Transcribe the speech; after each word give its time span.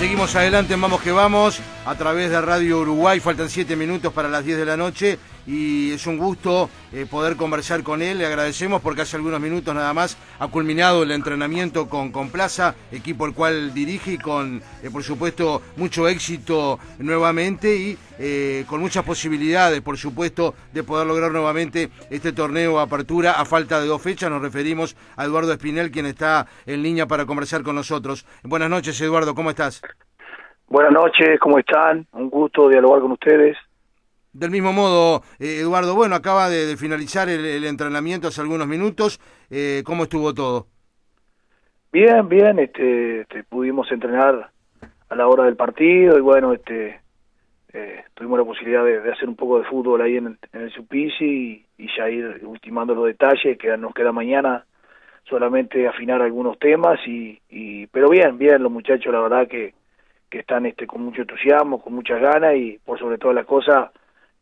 Seguimos 0.00 0.34
adelante 0.34 0.78
Vamos 0.78 1.02
que 1.02 1.12
Vamos 1.12 1.60
a 1.84 1.94
través 1.94 2.30
de 2.30 2.40
Radio 2.40 2.78
Uruguay. 2.78 3.20
Faltan 3.20 3.50
siete 3.50 3.76
minutos 3.76 4.10
para 4.14 4.30
las 4.30 4.46
10 4.46 4.56
de 4.56 4.64
la 4.64 4.78
noche 4.78 5.18
y 5.46 5.92
es 5.92 6.06
un 6.06 6.18
gusto 6.18 6.70
eh, 6.92 7.06
poder 7.10 7.36
conversar 7.36 7.82
con 7.82 8.02
él. 8.02 8.18
Le 8.18 8.26
agradecemos 8.26 8.80
porque 8.80 9.02
hace 9.02 9.16
algunos 9.16 9.40
minutos 9.40 9.74
nada 9.74 9.92
más 9.92 10.16
ha 10.38 10.48
culminado 10.48 11.02
el 11.02 11.10
entrenamiento 11.10 11.88
con, 11.88 12.12
con 12.12 12.30
Plaza, 12.30 12.74
equipo 12.92 13.26
el 13.26 13.34
cual 13.34 13.74
dirige 13.74 14.12
y 14.12 14.18
con, 14.18 14.62
eh, 14.82 14.90
por 14.92 15.02
supuesto, 15.02 15.62
mucho 15.76 16.08
éxito 16.08 16.78
nuevamente 16.98 17.76
y 17.76 17.98
eh, 18.18 18.64
con 18.68 18.80
muchas 18.80 19.04
posibilidades, 19.04 19.80
por 19.80 19.96
supuesto, 19.96 20.54
de 20.72 20.82
poder 20.82 21.06
lograr 21.06 21.32
nuevamente 21.32 21.90
este 22.10 22.32
torneo 22.32 22.78
apertura 22.78 23.32
a 23.32 23.44
falta 23.44 23.80
de 23.80 23.86
dos 23.86 24.02
fechas. 24.02 24.30
Nos 24.30 24.42
referimos 24.42 24.96
a 25.16 25.24
Eduardo 25.24 25.52
Espinel, 25.52 25.90
quien 25.90 26.06
está 26.06 26.46
en 26.66 26.82
línea 26.82 27.06
para 27.06 27.24
conversar 27.24 27.62
con 27.62 27.74
nosotros. 27.74 28.26
Buenas 28.42 28.68
noches, 28.68 29.00
Eduardo, 29.00 29.34
¿cómo 29.34 29.50
estás? 29.50 29.80
Buenas 30.68 30.92
noches, 30.92 31.40
¿cómo 31.40 31.58
están? 31.58 32.06
Un 32.12 32.30
gusto 32.30 32.68
dialogar 32.68 33.00
con 33.00 33.12
ustedes. 33.12 33.56
Del 34.32 34.52
mismo 34.52 34.72
modo, 34.72 35.22
eh, 35.40 35.58
Eduardo, 35.60 35.96
bueno, 35.96 36.14
acaba 36.14 36.48
de, 36.48 36.76
finalizar 36.76 37.28
el, 37.28 37.64
entrenamiento 37.64 38.28
hace 38.28 38.40
algunos 38.40 38.68
minutos. 38.68 39.18
Eh, 39.50 39.82
¿Cómo 39.84 40.04
estuvo 40.04 40.32
todo? 40.32 40.66
Bien, 41.92 42.28
bien, 42.28 42.60
este, 42.60 43.22
este, 43.22 43.42
pudimos 43.42 43.90
entrenar 43.90 44.50
a 45.08 45.14
la 45.16 45.26
hora 45.26 45.44
del 45.44 45.56
partido 45.56 46.16
y 46.16 46.20
bueno, 46.20 46.52
este, 46.52 47.00
eh, 47.72 48.04
tuvimos 48.14 48.38
la 48.38 48.44
posibilidad 48.44 48.84
de, 48.84 49.10
hacer 49.10 49.28
un 49.28 49.34
poco 49.34 49.58
de 49.58 49.64
fútbol 49.64 50.00
ahí 50.00 50.16
en 50.16 50.38
el, 50.52 50.70
Supisi 50.70 51.66
y, 51.76 51.88
ya 51.96 52.08
ir 52.08 52.40
ultimando 52.44 52.94
los 52.94 53.06
detalles, 53.06 53.58
que 53.58 53.76
nos 53.76 53.92
queda 53.92 54.12
mañana 54.12 54.64
solamente 55.24 55.88
afinar 55.88 56.22
algunos 56.22 56.56
temas 56.60 57.00
y, 57.04 57.40
y 57.48 57.88
pero 57.88 58.08
bien, 58.08 58.38
bien, 58.38 58.62
los 58.62 58.70
muchachos 58.70 59.12
la 59.12 59.20
verdad 59.20 59.48
que, 59.48 59.74
que 60.30 60.38
están 60.38 60.66
este, 60.66 60.86
con 60.86 61.02
mucho 61.02 61.22
entusiasmo, 61.22 61.82
con 61.82 61.94
muchas 61.94 62.20
ganas 62.20 62.54
y 62.54 62.78
por 62.84 62.96
sobre 63.00 63.18
todas 63.18 63.34
las 63.34 63.46
cosas 63.46 63.90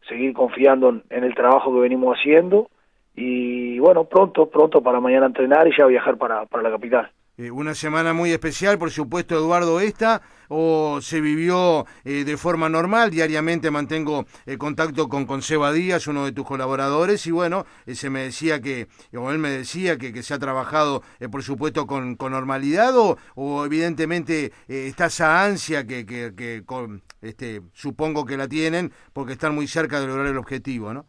seguir 0.07 0.33
confiando 0.33 1.01
en, 1.11 1.25
el 1.25 1.35
trabajo 1.35 1.73
que 1.73 1.81
venimos 1.81 2.17
haciendo 2.17 2.69
y 3.15 3.79
bueno, 3.79 4.05
pronto, 4.05 4.49
pronto 4.49 4.83
para 4.83 5.01
mañana 5.01 5.27
entrenar 5.27 5.67
y 5.67 5.77
ya 5.77 5.87
viajar 5.87 6.17
para, 6.17 6.47
para 6.47 6.63
la 6.63 6.71
capital. 6.71 7.11
Eh, 7.41 7.53
una 7.53 7.73
semana 7.73 8.13
muy 8.13 8.33
especial, 8.33 8.79
por 8.79 8.91
supuesto, 8.91 9.37
Eduardo, 9.37 9.79
esta, 9.79 10.23
o 10.49 11.01
se 11.01 11.21
vivió 11.21 11.87
eh, 12.05 12.25
de 12.25 12.37
forma 12.37 12.69
normal. 12.69 13.13
Diariamente 13.13 13.71
mantengo 13.71 14.25
eh, 14.45 14.59
contacto 14.59 15.09
con, 15.09 15.25
con 15.25 15.41
Seba 15.41 15.73
Díaz, 15.73 16.09
uno 16.09 16.25
de 16.25 16.33
tus 16.33 16.45
colaboradores, 16.45 17.25
y 17.29 17.31
bueno, 17.31 17.65
se 17.87 18.11
me 18.11 18.23
decía 18.25 18.61
que, 18.61 18.89
o 19.17 19.31
él 19.31 19.39
me 19.39 19.51
decía 19.51 19.99
que, 19.99 20.13
que 20.13 20.25
se 20.25 20.35
ha 20.35 20.41
trabajado, 20.41 21.03
por 21.31 21.45
supuesto, 21.45 21.87
con, 21.87 22.17
con 22.17 22.33
normalidad, 22.33 22.97
o, 22.99 23.17
o 23.37 23.65
evidentemente 23.65 24.51
está 24.67 25.07
esa 25.07 25.45
ansia 25.45 25.87
que, 25.87 26.05
que, 26.05 26.35
que 26.37 26.65
con, 26.67 27.03
este, 27.23 27.61
supongo 27.73 28.25
que 28.25 28.37
la 28.37 28.49
tienen, 28.49 28.91
porque 29.13 29.35
están 29.35 29.55
muy 29.55 29.69
cerca 29.69 30.01
de 30.01 30.09
lograr 30.09 30.27
el 30.27 30.39
objetivo, 30.39 30.93
¿no? 30.93 31.07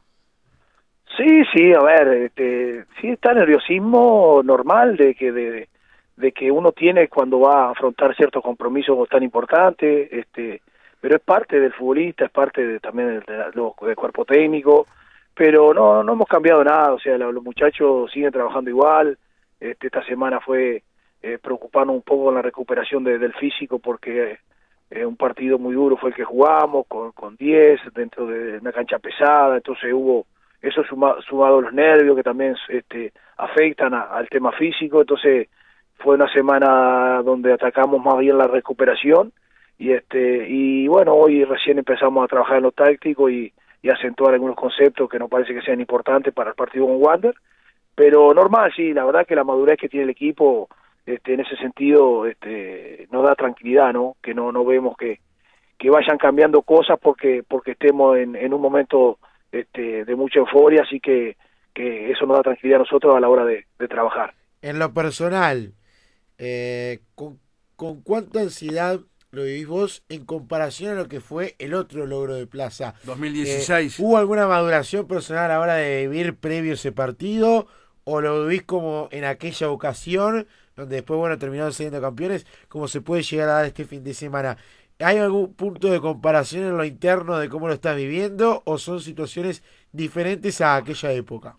Sí, 1.18 1.42
sí, 1.56 1.74
a 1.74 1.84
ver, 1.84 2.08
este, 2.26 2.86
sí 3.02 3.10
está 3.10 3.34
nerviosismo 3.34 4.44
normal 4.44 4.96
de 4.96 5.16
que 5.16 5.32
de 5.32 5.70
de 6.20 6.34
que 6.34 6.52
uno 6.52 6.74
tiene 6.74 7.08
cuando 7.08 7.40
va 7.40 7.68
a 7.68 7.72
afrontar 7.72 8.14
ciertos 8.14 8.44
compromisos 8.44 9.08
tan 9.08 9.24
importantes, 9.24 10.12
este, 10.12 10.62
pero 11.00 11.16
es 11.16 11.22
parte 11.22 11.62
del 11.62 11.72
futbolista, 11.72 12.26
es 12.26 12.32
parte 12.32 12.66
de, 12.68 12.80
también 12.82 13.24
del, 13.26 13.96
cuerpo 13.96 14.26
técnico, 14.26 14.86
pero 15.34 15.74
no, 15.74 16.04
no 16.04 16.12
hemos 16.12 16.28
cambiado 16.28 16.62
nada, 16.62 16.92
o 16.92 17.00
sea, 17.00 17.18
los 17.18 17.42
muchachos 17.42 18.12
siguen 18.12 18.34
trabajando 18.34 18.70
igual, 18.70 19.18
este, 19.62 19.88
esta 19.88 20.04
semana 20.04 20.42
fue 20.42 20.84
eh, 21.22 21.38
preocuparnos 21.42 21.96
un 21.96 22.02
poco 22.02 22.26
con 22.26 22.36
la 22.36 22.42
recuperación 22.42 23.06
del 23.06 23.34
físico 23.36 23.80
porque 23.80 24.40
eh, 24.90 25.06
un 25.06 25.16
partido 25.16 25.58
muy 25.58 25.74
duro 25.74 25.96
fue 25.96 26.10
el 26.10 26.16
que 26.18 26.26
jugamos, 26.26 26.86
con, 26.88 27.14
con 27.14 27.38
10 27.38 27.80
dentro 27.94 28.28
de 28.28 28.58
una 28.58 28.74
cancha 28.74 29.00
pesada, 29.00 29.56
entonces 29.56 29.94
hubo 29.94 30.26
eso 30.62 30.84
sumado 30.84 31.60
a 31.60 31.62
los 31.62 31.72
nervios 31.72 32.18
que 32.18 32.24
también 32.24 32.58
este, 32.68 33.14
afectan 33.38 33.94
al 33.94 34.28
tema 34.28 34.52
físico, 34.52 35.00
entonces 35.00 35.48
fue 36.00 36.16
una 36.16 36.32
semana 36.32 37.22
donde 37.24 37.54
atacamos 37.54 38.04
más 38.04 38.18
bien 38.18 38.38
la 38.38 38.48
recuperación 38.48 39.34
y 39.78 39.92
este 39.92 40.48
y 40.50 40.88
bueno 40.88 41.14
hoy 41.14 41.44
recién 41.44 41.78
empezamos 41.78 42.24
a 42.24 42.28
trabajar 42.28 42.58
en 42.58 42.64
lo 42.64 42.72
táctico 42.72 43.30
y, 43.30 43.54
y 43.82 43.90
acentuar 43.90 44.34
algunos 44.34 44.56
conceptos 44.56 45.10
que 45.10 45.20
nos 45.20 45.30
parece 45.30 45.54
que 45.54 45.62
sean 45.62 45.80
importantes 45.80 46.34
para 46.34 46.52
el 46.52 46.56
partido 46.56 46.86
con 46.86 46.98
Wander. 47.02 47.34
Pero 47.96 48.34
normal 48.34 48.72
sí 48.76 48.94
la 48.94 49.06
verdad 49.06 49.26
que 49.26 49.36
la 49.36 49.44
madurez 49.44 49.78
que 49.78 49.90
tiene 49.90 50.06
el 50.06 50.10
equipo 50.10 50.70
este 51.06 51.34
en 51.34 51.42
ese 51.42 51.56
sentido 51.58 52.26
este 52.26 53.08
nos 53.12 53.24
da 53.24 53.36
tranquilidad 53.36 53.94
no 53.94 54.16
que 54.22 54.34
no 54.34 54.52
no 54.52 54.64
vemos 54.64 54.96
que 54.98 55.20
que 55.78 55.90
vayan 55.90 56.18
cambiando 56.18 56.62
cosas 56.62 56.98
porque 57.02 57.44
porque 57.48 57.72
estemos 57.72 58.18
en, 58.18 58.36
en 58.36 58.54
un 58.54 58.62
momento 58.62 59.18
este, 59.52 60.06
de 60.06 60.16
mucha 60.16 60.40
euforia 60.40 60.84
así 60.84 61.00
que 61.00 61.36
que 61.74 62.12
eso 62.12 62.26
nos 62.26 62.38
da 62.38 62.44
tranquilidad 62.44 62.78
a 62.78 62.84
nosotros 62.84 63.16
a 63.16 63.20
la 63.20 63.30
hora 63.30 63.46
de, 63.46 63.66
de 63.78 63.88
trabajar. 63.88 64.34
En 64.62 64.80
lo 64.80 64.94
personal 64.94 65.74
eh, 66.40 67.02
¿con, 67.16 67.40
cuánta 67.76 68.40
ansiedad 68.40 69.02
lo 69.32 69.44
vivís 69.44 69.68
vos 69.68 70.04
en 70.10 70.26
comparación 70.26 70.94
a 70.94 70.96
lo 70.96 71.08
que 71.08 71.20
fue 71.20 71.56
el 71.60 71.74
otro 71.74 72.06
logro 72.06 72.34
de 72.36 72.48
Plaza? 72.48 72.96
2016. 73.04 74.00
Eh, 74.00 74.02
¿Hubo 74.02 74.18
alguna 74.18 74.48
maduración 74.48 75.06
personal 75.06 75.46
a 75.46 75.48
la 75.50 75.60
hora 75.60 75.76
de 75.76 76.08
vivir 76.08 76.36
previo 76.38 76.74
ese 76.74 76.92
partido? 76.92 77.68
¿O 78.06 78.22
lo 78.22 78.46
vivís 78.46 78.64
como 78.64 79.10
en 79.12 79.26
aquella 79.26 79.70
ocasión, 79.70 80.48
donde 80.76 80.96
después, 80.96 81.20
bueno, 81.20 81.38
terminaron 81.38 81.74
siendo 81.74 82.02
campeones, 82.02 82.48
como 82.70 82.88
se 82.88 83.02
puede 83.02 83.22
llegar 83.22 83.50
a 83.50 83.54
dar 83.54 83.66
este 83.66 83.86
fin 83.86 84.04
de 84.04 84.14
semana? 84.14 84.58
¿Hay 84.98 85.18
algún 85.18 85.54
punto 85.54 85.92
de 85.92 86.00
comparación 86.00 86.64
en 86.64 86.78
lo 86.78 86.84
interno 86.84 87.38
de 87.38 87.50
cómo 87.50 87.68
lo 87.68 87.74
estás 87.74 87.96
viviendo 87.96 88.64
o 88.66 88.78
son 88.78 89.00
situaciones 89.00 89.62
diferentes 89.92 90.60
a 90.62 90.78
aquella 90.78 91.12
época? 91.12 91.58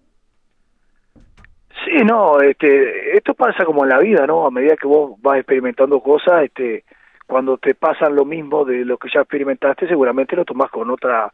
Sí, 1.84 2.04
no, 2.04 2.40
este, 2.40 3.16
esto 3.16 3.34
pasa 3.34 3.64
como 3.64 3.84
en 3.84 3.90
la 3.90 3.98
vida, 3.98 4.26
¿no? 4.26 4.46
A 4.46 4.50
medida 4.50 4.76
que 4.76 4.86
vos 4.86 5.20
vas 5.22 5.38
experimentando 5.38 6.00
cosas, 6.00 6.44
este, 6.44 6.84
cuando 7.26 7.56
te 7.58 7.74
pasan 7.74 8.14
lo 8.14 8.24
mismo 8.24 8.64
de 8.64 8.84
lo 8.84 8.98
que 8.98 9.08
ya 9.12 9.20
experimentaste, 9.20 9.86
seguramente 9.88 10.36
lo 10.36 10.44
tomás 10.44 10.70
con 10.70 10.90
otra, 10.90 11.32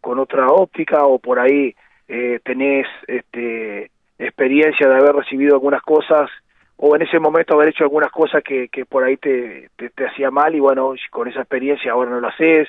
con 0.00 0.18
otra 0.18 0.46
óptica 0.46 1.04
o 1.04 1.18
por 1.18 1.38
ahí 1.38 1.74
eh, 2.08 2.40
tenés, 2.44 2.86
este, 3.06 3.90
experiencia 4.18 4.88
de 4.88 4.94
haber 4.94 5.14
recibido 5.14 5.54
algunas 5.54 5.82
cosas 5.82 6.30
o 6.76 6.96
en 6.96 7.02
ese 7.02 7.18
momento 7.18 7.54
haber 7.54 7.68
hecho 7.68 7.84
algunas 7.84 8.10
cosas 8.10 8.42
que, 8.42 8.68
que 8.68 8.84
por 8.84 9.04
ahí 9.04 9.16
te, 9.16 9.68
te, 9.76 10.06
hacía 10.06 10.30
mal 10.30 10.54
y 10.54 10.60
bueno, 10.60 10.94
con 11.10 11.28
esa 11.28 11.40
experiencia 11.40 11.92
ahora 11.92 12.10
no 12.10 12.20
lo 12.20 12.28
haces, 12.28 12.68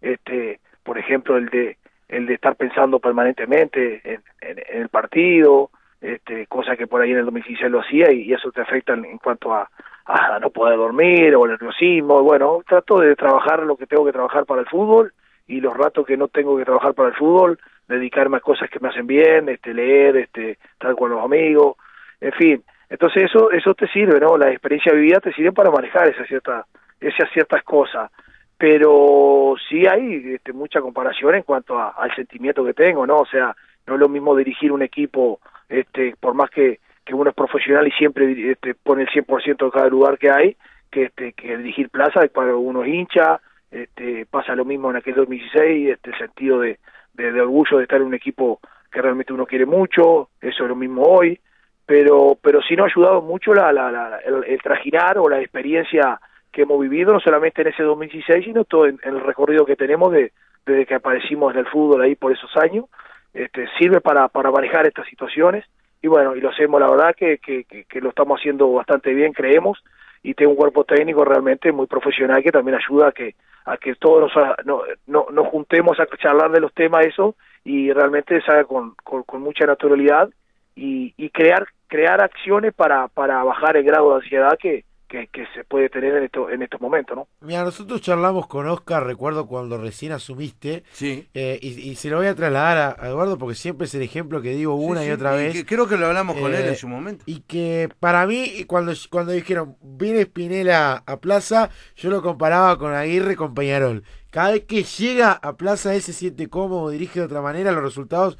este, 0.00 0.60
por 0.82 0.98
ejemplo 0.98 1.36
el 1.36 1.46
de 1.48 1.76
el 2.08 2.26
de 2.26 2.34
estar 2.34 2.56
pensando 2.56 2.98
permanentemente 3.00 4.02
en, 4.04 4.22
en 4.42 4.82
el 4.82 4.88
partido, 4.90 5.70
este, 6.04 6.46
cosa 6.48 6.76
que 6.76 6.86
por 6.86 7.00
ahí 7.00 7.12
en 7.12 7.18
el 7.18 7.24
2016 7.24 7.70
lo 7.70 7.80
hacía 7.80 8.12
y, 8.12 8.30
eso 8.30 8.52
te 8.52 8.60
afecta 8.60 8.92
en, 8.92 9.16
cuanto 9.16 9.54
a, 9.54 9.70
a, 10.04 10.38
no 10.38 10.50
poder 10.50 10.76
dormir 10.76 11.34
o 11.34 11.46
el 11.46 11.52
nerviosismo. 11.52 12.22
Bueno, 12.22 12.62
trato 12.68 12.98
de 13.00 13.16
trabajar 13.16 13.62
lo 13.62 13.76
que 13.76 13.86
tengo 13.86 14.04
que 14.04 14.12
trabajar 14.12 14.44
para 14.44 14.60
el 14.60 14.66
fútbol 14.66 15.14
y 15.46 15.62
los 15.62 15.74
ratos 15.74 16.06
que 16.06 16.18
no 16.18 16.28
tengo 16.28 16.58
que 16.58 16.64
trabajar 16.66 16.92
para 16.92 17.08
el 17.08 17.14
fútbol, 17.14 17.58
dedicarme 17.88 18.36
a 18.36 18.40
cosas 18.40 18.68
que 18.68 18.80
me 18.80 18.88
hacen 18.88 19.06
bien, 19.06 19.48
este, 19.48 19.72
leer, 19.72 20.18
este, 20.18 20.58
estar 20.72 20.94
con 20.94 21.10
los 21.10 21.24
amigos, 21.24 21.76
en 22.20 22.32
fin. 22.32 22.64
Entonces 22.90 23.24
eso, 23.24 23.50
eso 23.50 23.74
te 23.74 23.88
sirve, 23.88 24.20
¿no? 24.20 24.36
La 24.36 24.50
experiencia 24.50 24.92
vivida 24.92 25.20
te 25.20 25.32
sirve 25.32 25.52
para 25.52 25.70
manejar 25.70 26.08
esas 26.08 26.28
ciertas, 26.28 26.66
esas 27.00 27.30
ciertas 27.32 27.62
cosas. 27.62 28.10
Pero 28.58 29.54
sí 29.70 29.86
hay 29.86 30.34
este, 30.34 30.52
mucha 30.52 30.82
comparación 30.82 31.34
en 31.34 31.42
cuanto 31.44 31.78
al 31.78 32.14
sentimiento 32.14 32.62
que 32.62 32.74
tengo, 32.74 33.06
¿no? 33.06 33.20
O 33.20 33.26
sea, 33.26 33.56
no 33.86 33.94
es 33.94 34.00
lo 34.00 34.08
mismo 34.10 34.36
dirigir 34.36 34.70
un 34.70 34.82
equipo 34.82 35.40
este, 35.68 36.14
por 36.18 36.34
más 36.34 36.50
que, 36.50 36.80
que 37.04 37.14
uno 37.14 37.30
es 37.30 37.36
profesional 37.36 37.86
y 37.86 37.92
siempre 37.92 38.52
este, 38.52 38.74
pone 38.74 39.02
el 39.02 39.08
100% 39.08 39.64
de 39.64 39.70
cada 39.70 39.88
lugar 39.88 40.18
que 40.18 40.30
hay, 40.30 40.56
que, 40.90 41.04
este, 41.04 41.32
que 41.32 41.56
dirigir 41.56 41.90
plaza 41.90 42.26
cuando 42.28 42.58
uno 42.58 42.84
es 42.84 42.94
hincha, 42.94 43.40
este, 43.70 44.26
pasa 44.26 44.54
lo 44.54 44.64
mismo 44.64 44.90
en 44.90 44.96
aquel 44.96 45.14
2016, 45.14 45.90
este, 45.90 46.16
sentido 46.16 46.60
de, 46.60 46.78
de, 47.14 47.40
orgullo 47.40 47.78
de 47.78 47.84
estar 47.84 48.00
en 48.00 48.06
un 48.06 48.14
equipo 48.14 48.60
que 48.90 49.02
realmente 49.02 49.32
uno 49.32 49.46
quiere 49.46 49.66
mucho, 49.66 50.30
eso 50.40 50.62
es 50.62 50.68
lo 50.68 50.76
mismo 50.76 51.02
hoy, 51.02 51.40
pero, 51.84 52.38
pero 52.40 52.62
sí 52.62 52.76
nos 52.76 52.84
ha 52.84 52.92
ayudado 52.92 53.22
mucho 53.22 53.52
la, 53.52 53.72
la, 53.72 53.90
la 53.90 54.18
el, 54.18 54.60
trajinar 54.62 55.18
o 55.18 55.28
la 55.28 55.40
experiencia 55.40 56.20
que 56.52 56.62
hemos 56.62 56.80
vivido, 56.80 57.12
no 57.12 57.20
solamente 57.20 57.62
en 57.62 57.68
ese 57.68 57.82
2016, 57.82 58.44
sino 58.44 58.64
todo 58.64 58.86
en, 58.86 59.00
el 59.02 59.20
recorrido 59.20 59.66
que 59.66 59.76
tenemos 59.76 60.12
de, 60.12 60.32
desde 60.64 60.86
que 60.86 60.94
aparecimos 60.94 61.52
en 61.52 61.60
el 61.60 61.66
fútbol 61.66 62.02
ahí 62.02 62.14
por 62.14 62.32
esos 62.32 62.56
años, 62.56 62.86
este, 63.34 63.68
sirve 63.78 64.00
para, 64.00 64.28
para 64.28 64.50
manejar 64.50 64.86
estas 64.86 65.06
situaciones. 65.08 65.64
Y 66.00 66.08
bueno, 66.08 66.36
y 66.36 66.40
lo 66.40 66.50
hacemos 66.50 66.80
la 66.80 66.90
verdad 66.90 67.14
que, 67.16 67.38
que, 67.38 68.00
lo 68.00 68.10
estamos 68.10 68.38
haciendo 68.38 68.72
bastante 68.72 69.12
bien, 69.12 69.32
creemos, 69.32 69.82
y 70.22 70.34
tengo 70.34 70.52
un 70.52 70.56
cuerpo 70.56 70.84
técnico 70.84 71.24
realmente 71.24 71.72
muy 71.72 71.86
profesional 71.86 72.42
que 72.42 72.52
también 72.52 72.76
ayuda 72.76 73.08
a 73.08 73.12
que 73.12 73.34
a 73.66 73.78
que 73.78 73.94
todos 73.94 74.30
nos, 74.66 74.86
no, 75.06 75.26
nos 75.32 75.46
juntemos 75.48 75.98
a 75.98 76.06
charlar 76.18 76.50
de 76.50 76.60
los 76.60 76.74
temas 76.74 77.06
eso 77.06 77.34
y 77.64 77.90
realmente 77.90 78.38
se 78.42 78.52
haga 78.52 78.64
con, 78.64 78.94
con, 79.02 79.40
mucha 79.40 79.64
naturalidad 79.64 80.28
y, 80.76 81.14
y 81.16 81.30
crear 81.30 81.66
crear 81.88 82.22
acciones 82.22 82.74
para, 82.74 83.08
para 83.08 83.42
bajar 83.42 83.78
el 83.78 83.84
grado 83.84 84.10
de 84.10 84.22
ansiedad 84.22 84.58
que, 84.58 84.84
que, 85.14 85.28
que, 85.28 85.46
se 85.54 85.62
puede 85.62 85.88
tener 85.88 86.16
en, 86.16 86.24
esto, 86.24 86.50
en 86.50 86.62
estos 86.62 86.80
momentos, 86.80 87.16
¿no? 87.16 87.28
Mira, 87.40 87.62
nosotros 87.62 88.00
charlamos 88.00 88.48
con 88.48 88.66
Oscar, 88.66 89.04
recuerdo 89.04 89.46
cuando 89.46 89.78
recién 89.78 90.10
asumiste, 90.10 90.82
sí. 90.90 91.28
Eh, 91.34 91.58
y, 91.62 91.94
se 91.94 92.10
lo 92.10 92.16
voy 92.16 92.26
a 92.26 92.34
trasladar 92.34 92.96
a, 92.98 93.08
Eduardo 93.08 93.38
porque 93.38 93.54
siempre 93.54 93.86
es 93.86 93.94
el 93.94 94.02
ejemplo 94.02 94.42
que 94.42 94.50
digo 94.50 94.74
una 94.74 95.04
y 95.06 95.10
otra 95.10 95.32
vez. 95.32 95.64
creo 95.66 95.86
que 95.86 95.96
lo 95.96 96.06
hablamos 96.06 96.36
con 96.36 96.52
él 96.52 96.64
en 96.64 96.72
eh, 96.72 96.76
su 96.76 96.88
momento. 96.88 97.22
Y 97.26 97.40
que 97.42 97.88
para 98.00 98.26
mí, 98.26 98.64
cuando, 98.66 98.92
cuando 99.08 99.30
dijeron, 99.30 99.76
viene 99.80 100.24
Spinella 100.24 101.04
a 101.06 101.20
Plaza, 101.20 101.70
yo 101.94 102.10
lo 102.10 102.20
comparaba 102.20 102.76
con 102.76 102.92
Aguirre, 102.92 103.36
con 103.36 103.54
Peñarol. 103.54 104.02
Cada 104.30 104.50
vez 104.50 104.64
que 104.64 104.82
llega 104.82 105.32
a 105.32 105.56
Plaza 105.56 105.94
él 105.94 106.02
se 106.02 106.12
siente 106.12 106.48
cómodo, 106.48 106.90
dirige 106.90 107.20
de 107.20 107.26
otra 107.26 107.40
manera, 107.40 107.70
los 107.70 107.84
resultados 107.84 108.36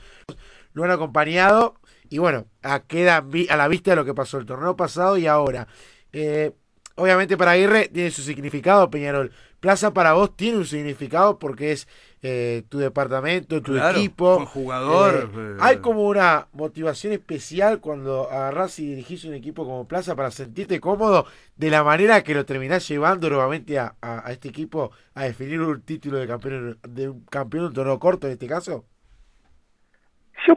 lo 0.73 0.82
han 0.82 0.91
acompañado 0.91 1.77
y 2.09 2.19
bueno, 2.19 2.47
a, 2.62 2.81
queda 2.81 3.25
a 3.49 3.56
la 3.56 3.69
vista 3.69 3.93
de 3.93 3.97
lo 3.97 4.05
que 4.05 4.12
pasó 4.12 4.38
el 4.38 4.47
torneo 4.47 4.77
pasado 4.77 5.17
y 5.17 5.29
ahora. 5.29 5.69
Eh, 6.12 6.53
obviamente 6.96 7.37
para 7.37 7.52
Aguirre 7.52 7.88
tiene 7.88 8.11
su 8.11 8.23
significado, 8.23 8.91
Peñarol. 8.91 9.32
Plaza 9.61 9.94
para 9.94 10.12
vos 10.12 10.37
tiene 10.37 10.58
un 10.58 10.67
significado 10.67 11.38
porque 11.38 11.73
es 11.73 11.88
eh, 12.23 12.64
tu 12.69 12.79
departamento, 12.79 13.62
tu 13.62 13.79
equipo. 13.79 14.44
jugador. 14.44 15.31
Eh, 15.35 15.56
hay 15.58 15.79
como 15.79 16.06
una 16.06 16.49
motivación 16.52 17.14
especial 17.14 17.81
cuando 17.81 18.31
agarrás 18.31 18.79
y 18.79 18.87
dirigís 18.87 19.25
un 19.25 19.35
equipo 19.35 19.64
como 19.64 19.88
Plaza 19.88 20.14
para 20.14 20.31
sentirte 20.31 20.81
cómodo 20.81 21.26
de 21.56 21.70
la 21.70 21.82
manera 21.82 22.23
que 22.23 22.35
lo 22.35 22.44
terminás 22.44 22.87
llevando 22.87 23.31
nuevamente 23.31 23.79
a, 23.79 23.94
a, 24.02 24.31
este 24.32 24.49
equipo 24.49 24.91
a 25.14 25.25
definir 25.25 25.61
un 25.61 25.81
título 25.81 26.19
de 26.19 26.26
campeón 26.26 26.79
de 26.87 27.08
un 27.08 27.25
campeón 27.25 27.64
de 27.64 27.69
un 27.69 27.75
torneo 27.75 27.99
corto 27.99 28.26
en 28.26 28.35
este 28.35 28.46
caso. 28.46 28.85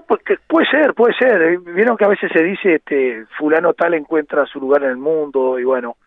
Pues, 0.07 0.21
puede 0.47 0.67
ser, 0.67 0.93
puede 0.93 1.13
ser. 1.15 1.41
Eh, 1.41 1.57
vieron 1.57 1.97
que 1.97 2.05
a 2.05 2.09
veces 2.09 2.29
se 2.33 2.43
dice, 2.43 2.75
este, 2.75 3.25
fulano 3.37 3.73
tal 3.73 3.93
encuentra 3.93 4.45
su 4.45 4.59
lugar 4.59 4.83
en 4.83 4.89
el 4.89 4.97
mundo 4.97 5.59
y 5.59 5.63
bueno, 5.63 5.97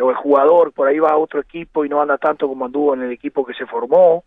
o 0.00 0.10
el 0.10 0.16
jugador 0.16 0.72
por 0.72 0.88
ahí 0.88 0.98
va 0.98 1.10
a 1.10 1.16
otro 1.16 1.40
equipo 1.40 1.84
y 1.84 1.88
no 1.88 2.00
anda 2.00 2.18
tanto 2.18 2.46
como 2.46 2.64
anduvo 2.64 2.94
en 2.94 3.02
el 3.02 3.12
equipo 3.12 3.44
que 3.44 3.54
se 3.54 3.66
formó. 3.66 4.24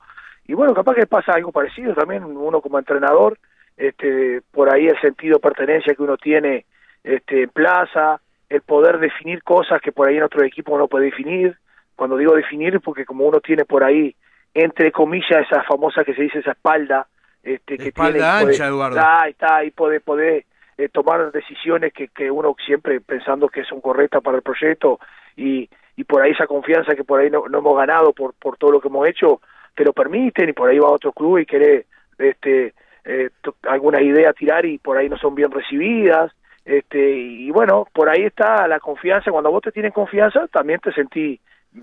Y 0.47 0.53
bueno, 0.53 0.73
capaz 0.73 0.95
que 0.95 1.07
pasa 1.07 1.33
algo 1.33 1.51
parecido 1.51 1.93
también, 1.93 2.23
uno 2.23 2.61
como 2.61 2.77
entrenador, 2.77 3.37
este, 3.77 4.41
por 4.51 4.73
ahí 4.73 4.87
el 4.87 4.99
sentido 4.99 5.35
de 5.35 5.41
pertenencia 5.41 5.95
que 5.95 6.03
uno 6.03 6.17
tiene 6.17 6.65
este, 7.03 7.43
en 7.43 7.49
plaza, 7.49 8.19
el 8.49 8.61
poder 8.61 8.99
definir 8.99 9.43
cosas 9.43 9.81
que 9.81 9.91
por 9.91 10.07
ahí 10.07 10.17
en 10.17 10.23
otro 10.23 10.43
equipo 10.43 10.77
no 10.77 10.87
puede 10.87 11.05
definir. 11.05 11.57
Cuando 11.95 12.17
digo 12.17 12.35
definir, 12.35 12.79
porque 12.81 13.05
como 13.05 13.25
uno 13.25 13.39
tiene 13.39 13.63
por 13.63 13.83
ahí, 13.83 14.15
entre 14.53 14.91
comillas, 14.91 15.45
esa 15.49 15.63
famosa 15.63 16.03
que 16.03 16.13
se 16.13 16.23
dice 16.23 16.39
esa 16.39 16.51
espalda, 16.51 17.07
este, 17.43 17.77
que 17.77 17.91
tiene 17.91 18.21
ancha, 18.21 18.67
Eduardo. 18.67 18.97
Está, 18.97 19.27
está, 19.27 19.63
y 19.63 19.71
puede, 19.71 19.99
poder 19.99 20.45
eh, 20.77 20.89
tomar 20.89 21.31
decisiones 21.31 21.93
que, 21.93 22.09
que 22.09 22.29
uno 22.29 22.55
siempre 22.65 22.99
pensando 22.99 23.47
que 23.47 23.63
son 23.63 23.81
correctas 23.81 24.21
para 24.21 24.37
el 24.37 24.43
proyecto 24.43 24.99
y, 25.35 25.69
y 25.95 26.03
por 26.03 26.21
ahí 26.21 26.31
esa 26.31 26.47
confianza 26.47 26.95
que 26.95 27.03
por 27.03 27.19
ahí 27.19 27.29
no, 27.29 27.47
no 27.47 27.59
hemos 27.59 27.77
ganado 27.77 28.13
por, 28.13 28.33
por 28.33 28.57
todo 28.57 28.71
lo 28.71 28.81
que 28.81 28.87
hemos 28.87 29.07
hecho, 29.07 29.41
te 29.75 29.83
lo 29.83 29.93
permiten 29.93 30.49
y 30.49 30.53
por 30.53 30.69
ahí 30.69 30.79
va 30.79 30.87
a 30.89 30.93
otro 30.93 31.11
club 31.11 31.39
y 31.39 31.45
quiere 31.45 31.85
este, 32.17 32.73
eh, 33.05 33.29
alguna 33.63 34.01
idea 34.01 34.33
tirar 34.33 34.65
y 34.65 34.77
por 34.77 34.97
ahí 34.97 35.09
no 35.09 35.17
son 35.17 35.35
bien 35.35 35.51
recibidas. 35.51 36.31
Este, 36.63 36.99
y 37.17 37.49
bueno, 37.49 37.87
por 37.91 38.09
ahí 38.09 38.23
está 38.23 38.67
la 38.67 38.79
confianza, 38.79 39.31
cuando 39.31 39.51
vos 39.51 39.63
te 39.63 39.71
tienes 39.71 39.93
confianza 39.93 40.47
también 40.47 40.79
te 40.79 40.91
sentís, 40.91 41.39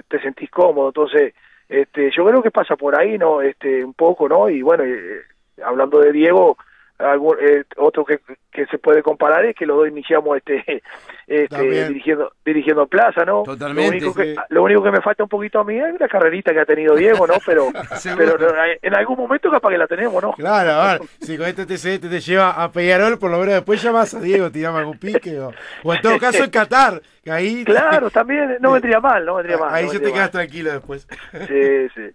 te 0.07 0.21
sentís 0.21 0.51
cómodo, 0.51 0.89
entonces 0.89 1.35
este, 1.69 2.11
yo 2.17 2.25
creo 2.25 2.43
que 2.43 2.51
pasa 2.51 2.77
por 2.77 2.99
ahí, 2.99 3.19
¿no? 3.19 3.43
Este, 3.43 3.85
un 3.85 3.95
poco, 3.95 4.29
¿no? 4.29 4.49
Y 4.49 4.63
bueno, 4.63 4.85
eh, 4.85 5.23
hablando 5.65 6.01
de 6.01 6.13
Diego, 6.13 6.57
algo, 6.99 7.39
eh, 7.39 7.65
otro 7.77 8.05
que, 8.05 8.21
que 8.51 8.67
se 8.67 8.79
puede 8.79 9.03
comparar 9.03 9.45
es 9.45 9.55
que 9.55 9.67
los 9.67 9.77
dos 9.77 9.89
iniciamos 9.89 10.37
este, 10.37 10.83
este 11.27 11.89
dirigiendo 11.89 12.33
dirigiendo 12.45 12.87
Plaza, 12.87 13.25
¿no? 13.25 13.43
Totalmente. 13.45 14.01
Lo 14.01 14.09
único, 14.09 14.15
que, 14.15 14.37
lo 14.49 14.63
único 14.65 14.83
que 14.83 14.91
me 14.91 15.01
falta 15.01 15.23
un 15.23 15.29
poquito 15.29 15.61
a 15.61 15.65
mí 15.65 15.79
es 15.79 16.01
la 16.01 16.09
carrerita 16.09 16.53
que 16.53 16.61
ha 16.61 16.65
tenido 16.65 16.97
Diego, 16.97 17.27
¿no? 17.27 17.35
Pero, 17.45 17.69
pero 18.17 18.37
en 18.83 18.95
algún 18.95 19.17
momento 19.17 19.51
capaz 19.51 19.71
que 19.71 19.79
la 19.79 19.87
tenemos, 19.87 20.23
¿no? 20.23 20.33
Claro, 20.33 20.71
a 20.73 20.93
ver, 20.93 21.03
si 21.21 21.37
con 21.37 21.47
este 21.47 21.67
TCT 21.67 22.09
te 22.09 22.21
lleva 22.21 22.51
a 22.51 22.71
Peñarol, 22.73 23.19
por 23.19 23.31
lo 23.31 23.39
menos 23.39 23.55
después 23.55 23.83
llamas 23.83 24.15
a 24.15 24.21
Diego, 24.21 24.51
tiramos 24.51 24.81
algún 24.81 24.99
pique, 24.99 25.39
o, 25.39 25.53
o 25.85 25.95
en 25.95 26.01
todo 26.01 26.19
caso 26.21 26.43
en 26.43 26.51
Qatar, 26.51 27.01
que 27.23 27.31
ahí... 27.31 27.65
Claro, 27.65 28.11
también 28.11 28.57
no 28.61 28.73
vendría 28.73 29.01
mal, 29.01 29.25
no 29.25 29.37
vendría 29.37 29.59
mal. 29.59 29.73
Ahí 29.73 29.87
no 29.87 29.93
se 29.93 30.01
te 30.01 30.13
quedas 30.13 30.31
tranquilo 30.31 30.73
después. 30.73 31.07
Sí, 31.47 31.89
sí. 31.95 32.15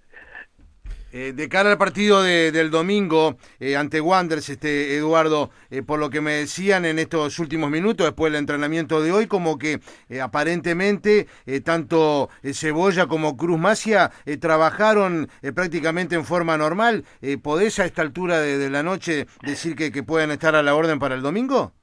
Eh, 1.16 1.32
de 1.32 1.48
cara 1.48 1.70
al 1.70 1.78
partido 1.78 2.24
de, 2.24 2.52
del 2.52 2.72
domingo 2.72 3.36
eh, 3.60 3.78
ante 3.78 4.02
Wanderers, 4.02 4.50
este, 4.50 4.96
Eduardo, 4.98 5.52
eh, 5.70 5.84
por 5.84 6.00
lo 6.00 6.10
que 6.10 6.22
me 6.22 6.32
decían 6.32 6.86
en 6.86 6.98
estos 6.98 7.38
últimos 7.38 7.70
minutos, 7.70 8.08
después 8.08 8.34
del 8.34 8.40
entrenamiento 8.40 9.00
de 9.00 9.12
hoy, 9.12 9.28
como 9.28 9.60
que 9.60 9.80
aparentemente 10.20 11.28
tanto 11.64 12.30
Cebolla 12.44 13.06
como 13.06 13.38
Cruz 13.38 13.60
Macia 13.60 14.10
trabajaron 14.42 15.28
prácticamente 15.54 16.16
en 16.16 16.26
forma 16.26 16.58
normal. 16.58 17.04
¿Podés 17.44 17.80
a 17.80 17.86
esta 17.86 18.02
altura 18.02 18.40
de, 18.40 18.70
la 18.72 18.82
noche 18.82 19.28
decir 19.44 19.76
que, 19.76 19.92
que 19.92 20.02
pueden 20.02 20.32
estar 20.32 20.56
a 20.56 20.64
la 20.64 20.74
orden 20.74 20.98
para 20.98 21.14
el 21.14 21.22
domingo? 21.22 21.74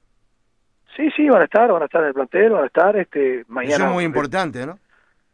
Sí, 0.97 1.09
sí, 1.15 1.29
van 1.29 1.43
a 1.43 1.44
estar, 1.44 1.71
van 1.71 1.82
a 1.82 1.85
estar 1.85 2.03
en 2.03 2.09
el 2.09 2.15
plantel, 2.15 2.50
van 2.50 2.65
a 2.65 2.67
estar 2.67 2.97
este, 2.97 3.44
mañana. 3.47 3.77
Eso 3.77 3.87
es 3.87 3.93
muy 3.93 4.05
importante, 4.05 4.67
¿no? 4.67 4.79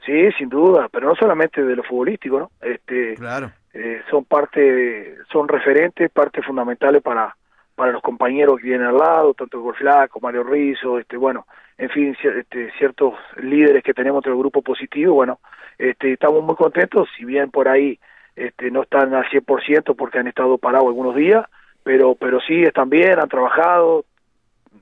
Sí, 0.04 0.30
sin 0.38 0.48
duda, 0.48 0.88
pero 0.90 1.08
no 1.08 1.14
solamente 1.16 1.64
de 1.64 1.76
lo 1.76 1.82
futbolístico, 1.82 2.38
¿no? 2.38 2.50
Este, 2.60 3.14
claro. 3.14 3.50
Eh, 3.78 4.02
son 4.10 4.24
parte, 4.24 5.16
son 5.30 5.48
referentes, 5.48 6.10
parte 6.10 6.42
fundamentales 6.42 7.02
para 7.02 7.36
para 7.76 7.92
los 7.92 8.02
compañeros 8.02 8.56
que 8.56 8.68
vienen 8.68 8.86
al 8.86 8.96
lado, 8.96 9.34
tanto 9.34 9.62
Flaco, 9.74 10.18
Mario 10.18 10.42
Rizzo, 10.42 10.98
este, 10.98 11.18
bueno, 11.18 11.46
en 11.76 11.90
fin, 11.90 12.16
este, 12.20 12.72
ciertos 12.78 13.14
líderes 13.36 13.84
que 13.84 13.92
tenemos 13.92 14.24
del 14.24 14.34
grupo 14.34 14.62
positivo, 14.62 15.14
bueno, 15.14 15.38
este, 15.78 16.14
estamos 16.14 16.42
muy 16.42 16.56
contentos, 16.56 17.06
si 17.16 17.26
bien 17.26 17.50
por 17.50 17.68
ahí 17.68 18.00
este, 18.34 18.70
no 18.70 18.82
están 18.82 19.14
al 19.14 19.26
100% 19.26 19.94
porque 19.94 20.18
han 20.18 20.26
estado 20.26 20.56
parados 20.56 20.86
algunos 20.86 21.14
días, 21.14 21.44
pero, 21.82 22.14
pero 22.14 22.40
sí 22.40 22.62
están 22.62 22.88
bien, 22.88 23.20
han 23.20 23.28
trabajado, 23.28 24.06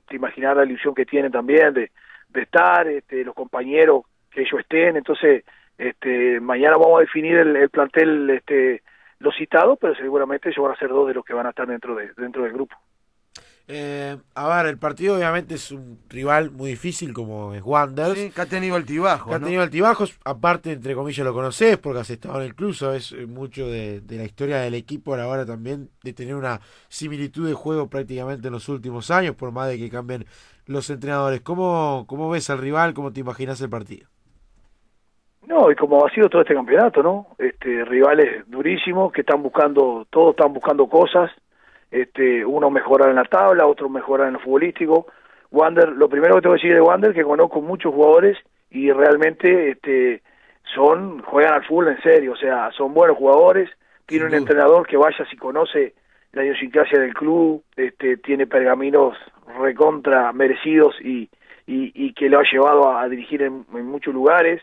te 0.07 0.15
imaginas 0.15 0.55
la 0.55 0.63
ilusión 0.63 0.95
que 0.95 1.05
tienen 1.05 1.33
también 1.33 1.73
de, 1.73 1.91
de 2.29 2.41
estar, 2.41 2.87
este, 2.87 3.25
los 3.25 3.35
compañeros 3.35 4.03
que 4.31 4.43
ellos 4.43 4.61
estén, 4.61 4.95
entonces 4.95 5.43
este, 5.77 6.39
mañana 6.39 6.77
vamos 6.77 6.97
a 6.97 7.01
definir 7.01 7.37
el, 7.37 7.69
plantel 7.69 8.29
este, 8.29 8.83
los 9.19 9.35
citados, 9.35 9.77
pero 9.79 9.95
seguramente 9.95 10.49
ellos 10.49 10.63
van 10.63 10.73
a 10.73 10.79
ser 10.79 10.89
dos 10.89 11.07
de 11.07 11.13
los 11.13 11.25
que 11.25 11.33
van 11.33 11.47
a 11.47 11.49
estar 11.49 11.67
dentro, 11.67 11.95
de, 11.95 12.11
dentro 12.17 12.43
del 12.43 12.53
grupo. 12.53 12.75
Eh, 13.67 14.15
a 14.35 14.57
ver, 14.57 14.67
el 14.67 14.77
partido 14.77 15.15
obviamente 15.15 15.55
es 15.55 15.71
un 15.71 15.99
rival 16.07 16.51
muy 16.51 16.69
difícil 16.69 17.13
como 17.13 17.53
es 17.55 17.63
Wander. 17.63 18.15
Sí, 18.15 18.29
que 18.29 18.41
ha 18.41 18.45
tenido 18.45 18.75
altibajos. 18.75 19.27
Que 19.27 19.35
ha 19.35 19.39
tenido 19.39 19.63
altibajos, 19.63 20.19
aparte, 20.23 20.71
entre 20.71 20.93
comillas, 20.93 21.25
lo 21.25 21.33
conoces 21.33 21.77
porque 21.79 22.01
has 22.01 22.09
estado 22.11 22.39
en 22.39 22.45
el 22.45 22.55
club, 22.55 22.75
es 22.93 23.11
eh, 23.11 23.25
mucho 23.25 23.67
de, 23.67 24.01
de, 24.01 24.17
la 24.17 24.25
historia 24.25 24.57
del 24.57 24.75
equipo 24.75 25.15
a 25.15 25.17
la 25.17 25.27
hora 25.27 25.47
también 25.47 25.89
de 26.03 26.13
tener 26.13 26.35
una 26.35 26.61
similitud 26.89 27.47
de 27.47 27.53
juego 27.55 27.89
prácticamente 27.89 28.47
en 28.47 28.53
los 28.53 28.69
últimos 28.69 29.09
años, 29.09 29.35
por 29.35 29.51
más 29.51 29.67
de 29.67 29.79
que 29.79 29.89
cambien 29.89 30.25
los 30.67 30.89
entrenadores. 30.91 31.41
¿Cómo, 31.41 32.05
cómo 32.07 32.29
ves 32.29 32.49
al 32.51 32.59
rival? 32.59 32.93
¿Cómo 32.93 33.13
te 33.13 33.21
imaginas 33.21 33.59
el 33.61 33.69
partido? 33.69 34.07
No, 35.47 35.69
y 35.69 35.75
como 35.75 36.05
ha 36.05 36.09
sido 36.09 36.29
todo 36.29 36.41
este 36.41 36.55
campeonato, 36.55 37.03
¿no? 37.03 37.27
Este, 37.37 37.85
rivales 37.85 38.43
durísimos 38.47 39.11
que 39.11 39.21
están 39.21 39.43
buscando, 39.43 40.07
todos 40.09 40.31
están 40.31 40.53
buscando 40.53 40.87
cosas, 40.87 41.31
este, 41.91 42.43
uno 42.43 42.69
mejora 42.71 43.09
en 43.09 43.15
la 43.15 43.25
tabla, 43.25 43.67
otro 43.67 43.87
mejora 43.89 44.27
en 44.27 44.33
lo 44.33 44.39
futbolístico. 44.39 45.07
Wander, 45.51 45.89
lo 45.89 46.09
primero 46.09 46.35
que 46.35 46.41
tengo 46.41 46.55
que 46.55 46.61
decir 46.61 46.73
de 46.73 46.81
Wander 46.81 47.13
que 47.13 47.23
conozco 47.23 47.61
muchos 47.61 47.93
jugadores 47.93 48.37
y 48.71 48.91
realmente 48.91 49.71
este, 49.71 50.23
son, 50.73 51.21
juegan 51.21 51.53
al 51.53 51.65
fútbol 51.65 51.89
en 51.89 52.01
serio, 52.01 52.33
o 52.33 52.37
sea, 52.37 52.71
son 52.71 52.93
buenos 52.93 53.17
jugadores, 53.17 53.69
tiene 54.07 54.25
un 54.25 54.33
entrenador 54.33 54.87
que 54.87 54.97
vaya 54.97 55.25
si 55.29 55.37
conoce 55.37 55.93
la 56.33 56.43
idiosincrasia 56.43 56.99
del 56.99 57.13
club, 57.13 57.63
este, 57.75 58.17
tiene 58.17 58.47
pergaminos 58.47 59.15
recontra 59.59 60.33
merecidos 60.33 60.95
y, 60.99 61.29
y, 61.67 61.91
y 61.93 62.13
que 62.13 62.29
lo 62.29 62.39
ha 62.39 62.43
llevado 62.51 62.97
a, 62.97 63.07
dirigir 63.07 63.43
en 63.43 63.65
muchos 63.69 64.13
lugares 64.13 64.61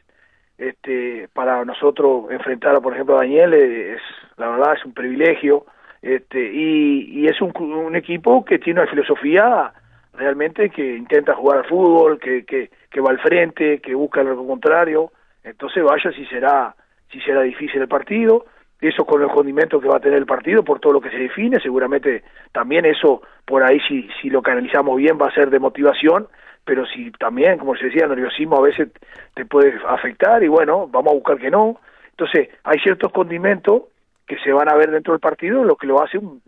este, 0.59 1.29
para 1.33 1.65
nosotros 1.65 2.31
enfrentar, 2.31 2.81
por 2.81 2.95
ejemplo, 2.95 3.17
a 3.17 3.21
Daniel 3.21 3.55
es, 3.55 4.01
la 4.37 4.49
verdad, 4.49 4.75
es 4.75 4.85
un 4.85 4.95
privilegio, 4.95 5.67
este, 6.01 6.53
y, 6.53 7.21
y 7.21 7.27
es 7.27 7.41
un, 7.41 7.53
un 7.61 7.97
equipo 7.97 8.45
que 8.45 8.59
tiene 8.59 8.81
una 8.81 8.91
filosofía 8.91 9.73
realmente 10.15 10.71
que 10.71 10.97
intenta 10.97 11.35
jugar 11.35 11.59
al 11.59 11.69
fútbol, 11.69 12.19
que, 12.19 12.45
que, 12.45 12.71
que 12.91 13.01
va 13.01 13.11
al 13.11 13.21
frente, 13.21 13.81
que 13.81 13.95
busca 13.95 14.23
lo 14.23 14.47
contrario, 14.47 15.13
entonces 15.43 15.83
vaya 15.83 16.13
si 16.13 16.25
será, 16.27 16.75
si 17.11 17.21
será 17.21 17.43
difícil 17.43 17.81
el 17.81 17.89
partido, 17.89 18.45
eso 18.81 19.05
con 19.05 19.23
el 19.23 19.29
condimento 19.29 19.81
que 19.81 19.89
va 19.89 19.97
a 19.97 20.01
tener 20.01 20.19
el 20.19 20.27
partido 20.27 20.65
por 20.65 20.81
todo 20.81 20.95
lo 20.95 21.01
que 21.01 21.11
se 21.11 21.17
define, 21.17 21.61
seguramente 21.61 22.25
también 22.51 22.85
eso 22.85 23.23
por 23.45 23.63
ahí 23.63 23.81
si, 23.89 24.09
si 24.21 24.29
lo 24.29 24.43
canalizamos 24.43 24.97
bien 24.97 25.19
va 25.21 25.29
a 25.29 25.35
ser 25.35 25.51
de 25.51 25.61
motivación 25.61 26.27
pero 26.65 26.87
si 26.87 27.11
también, 27.13 27.59
como 27.59 27.77
se 27.77 27.87
decía, 27.87 28.05
el 28.05 28.11
nerviosismo 28.11 28.57
a 28.57 28.63
veces 28.63 28.89
te 29.35 29.45
puede 29.45 29.75
afectar 29.87 30.43
y 30.43 30.49
bueno, 30.49 30.87
vamos 30.89 31.13
a 31.13 31.15
buscar 31.15 31.39
que 31.39 31.51
no. 31.51 31.81
Entonces, 32.11 32.49
hay 32.65 32.79
ciertos 32.79 33.13
condimentos 33.13 33.83
que 34.27 34.39
se 34.39 34.53
van 34.53 34.69
a 34.69 34.77
ver 34.77 34.91
dentro 34.91 35.13
del 35.13 35.21
partido, 35.21 35.65
lo 35.65 35.77
que 35.77 35.87
lo 35.87 36.03
hace 36.03 36.19
un, 36.19 36.41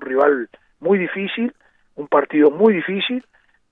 rival 0.00 0.48
muy 0.80 0.98
difícil, 0.98 1.52
un 1.96 2.06
partido 2.06 2.50
muy 2.50 2.74
difícil, 2.74 3.24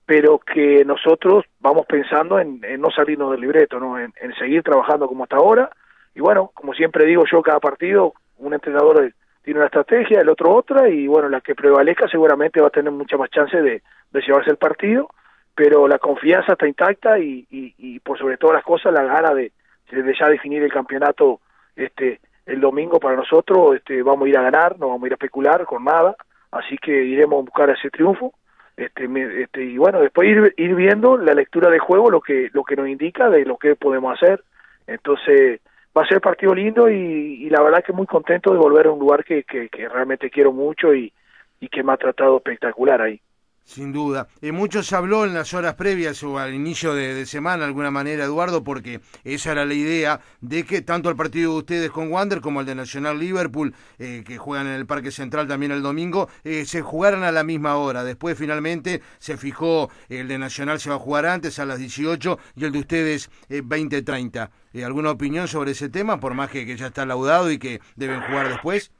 pero 0.05 0.39
que 0.39 0.85
nosotros 0.85 1.45
vamos 1.61 1.87
pensando 1.87 2.39
en, 2.41 2.61
no 2.79 2.91
salirnos 2.91 3.31
del 3.31 3.41
libreto, 3.41 3.79
¿no? 3.79 3.99
En, 3.99 4.13
seguir 4.39 4.63
trabajando 4.63 5.07
como 5.07 5.25
hasta 5.25 5.37
ahora. 5.37 5.71
Y 6.15 6.21
bueno, 6.21 6.51
como 6.55 6.73
siempre 6.75 7.05
digo 7.05 7.25
yo, 7.31 7.43
cada 7.43 7.61
partido, 7.61 8.15
un 8.39 8.55
entrenador 8.55 9.13
tiene 9.43 9.61
una 9.61 9.67
estrategia, 9.67 10.21
el 10.21 10.29
otro 10.29 10.53
otra, 10.53 10.89
y 10.89 11.07
bueno, 11.07 11.29
la 11.29 11.41
que 11.41 11.55
prevalezca 11.55 12.09
seguramente 12.09 12.61
va 12.61 12.69
a 12.69 12.71
tener 12.71 12.91
mucha 12.91 13.17
más 13.17 13.31
chance 13.31 13.61
de, 13.61 13.83
llevarse 14.13 14.51
el 14.51 14.57
partido, 14.57 15.09
pero 15.57 15.89
la 15.89 15.99
confianza 15.99 16.53
está 16.53 16.69
intacta 16.69 17.19
y, 17.19 17.47
y, 17.51 17.99
por 18.01 18.19
sobre 18.19 18.37
todas 18.37 18.57
las 18.57 18.65
cosas 18.65 18.93
la 18.93 19.03
gana 19.03 19.33
de, 19.35 19.53
ya 19.91 20.29
definir 20.29 20.63
el 20.63 20.71
campeonato 20.71 21.41
este 21.75 22.21
el 22.45 22.61
domingo 22.61 23.01
para 23.01 23.17
nosotros, 23.17 23.75
este 23.75 24.03
vamos 24.03 24.27
a 24.27 24.29
ir 24.29 24.39
a 24.39 24.43
ganar, 24.43 24.79
no 24.79 24.89
vamos 24.89 25.03
a 25.03 25.07
ir 25.07 25.13
a 25.15 25.17
especular 25.17 25.65
con 25.65 25.83
nada, 25.83 26.15
así 26.53 26.77
que 26.77 26.93
iremos 26.93 27.39
a 27.39 27.45
buscar 27.47 27.71
ese 27.71 27.91
triunfo 27.91 28.35
este, 28.77 29.09
este, 29.43 29.65
y 29.65 29.79
bueno 29.79 30.01
después 30.01 30.29
ir, 30.29 30.75
viendo 30.75 31.17
la 31.17 31.33
lectura 31.33 31.71
de 31.71 31.79
juego 31.79 32.11
lo 32.11 32.21
que 32.21 32.51
lo 32.53 32.63
que 32.63 32.77
nos 32.77 32.87
indica 32.87 33.31
de 33.31 33.47
lo 33.47 33.57
que 33.57 33.75
podemos 33.77 34.15
hacer. 34.15 34.45
Entonces 34.87 35.61
va 35.97 36.03
a 36.03 36.07
ser 36.07 36.21
partido 36.21 36.55
lindo 36.55 36.91
y, 36.91 37.49
la 37.49 37.63
verdad 37.63 37.83
que 37.83 37.95
muy 37.95 38.07
contento 38.07 38.53
de 38.53 38.59
volver 38.59 38.87
a 38.87 38.93
un 38.93 39.01
lugar 39.01 39.25
que, 39.25 39.43
que, 39.45 39.89
realmente 39.89 40.29
quiero 40.29 40.53
mucho 40.53 40.95
y, 40.95 41.11
y 41.59 41.69
que 41.69 41.83
me 41.83 41.95
ha 41.95 41.97
tratado 41.97 42.37
espectacular 42.37 43.01
ahí 43.01 43.21
sin 43.67 43.93
duda. 43.93 44.29
Eh, 44.41 44.53
mucho 44.53 44.83
se 44.83 44.95
habló 44.97 45.25
en 45.25 45.35
las 45.35 45.53
horas 45.53 45.75
previas 45.75 46.23
o 46.23 46.39
al 46.39 46.55
inicio 46.55 46.95
de, 46.95 47.27
semana, 47.27 47.59
de 47.59 47.65
alguna 47.65 47.91
manera, 47.91 48.25
Eduardo, 48.25 48.63
porque 48.63 49.01
esa 49.25 49.53
era 49.53 49.67
la 49.67 49.75
idea 49.75 50.21
de 50.41 50.65
que 50.65 50.81
tanto 50.81 51.11
el 51.11 51.17
partido 51.17 51.53
de 51.53 51.59
ustedes 51.59 51.91
con 51.91 52.11
Wander 52.11 52.41
como 52.41 52.61
el 52.61 52.67
de 52.67 52.77
Nacional 52.77 53.19
Liverpool, 53.19 53.75
eh, 53.99 54.23
que 54.25 54.39
juegan 54.39 54.69
en 54.69 54.75
el 54.75 54.87
Parque 54.87 55.11
Central 55.11 55.49
también 55.49 55.73
el 55.73 55.83
domingo, 55.83 56.31
eh, 56.45 56.65
se 56.65 56.81
jugaran 56.81 57.25
a 57.25 57.33
la 57.33 57.43
misma 57.43 57.77
hora. 57.77 58.05
Después, 58.05 58.39
finalmente, 58.39 59.03
se 59.19 59.37
fijó 59.37 59.91
el 60.09 60.29
de 60.29 60.39
Nacional 60.39 60.79
se 60.79 60.91
va 60.91 60.97
a 60.97 61.01
jugar 61.01 61.27
antes, 61.27 61.59
a 61.59 61.67
las 61.67 61.79
18, 61.79 62.39
y 62.55 62.65
el 62.65 62.73
de 62.73 62.79
ustedes 62.79 63.31
20-30. 63.51 64.49
¿Alguna 64.85 65.11
opinión 65.11 65.49
sobre 65.49 65.73
ese 65.73 65.89
tema, 65.89 66.21
por 66.21 66.35
más 66.35 66.51
que, 66.51 66.67
que 66.67 66.77
ya 66.77 66.87
está 66.87 67.05
laudado 67.05 67.51
y 67.51 67.59
que 67.59 67.81
deben 67.97 68.21
jugar 68.21 68.49
después? 68.49 68.93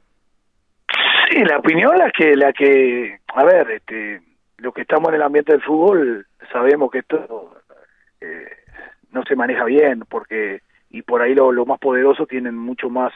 Sí, 1.29 1.43
la 1.43 1.57
opinión 1.57 1.97
la 1.97 2.11
que, 2.11 2.35
la 2.35 2.51
que, 2.51 3.19
a 3.27 3.43
ver, 3.43 3.71
este 3.71 4.26
los 4.57 4.73
que 4.73 4.81
estamos 4.81 5.09
en 5.09 5.15
el 5.15 5.21
ambiente 5.21 5.51
del 5.53 5.61
fútbol 5.61 6.25
sabemos 6.51 6.91
que 6.91 6.99
esto 6.99 7.55
eh, 8.21 8.47
no 9.11 9.23
se 9.23 9.35
maneja 9.35 9.63
bien 9.65 10.03
porque 10.09 10.61
y 10.89 11.01
por 11.01 11.21
ahí 11.21 11.35
lo, 11.35 11.65
más 11.65 11.79
poderoso 11.79 12.25
tienen 12.25 12.57
mucho 12.57 12.89
más 12.89 13.13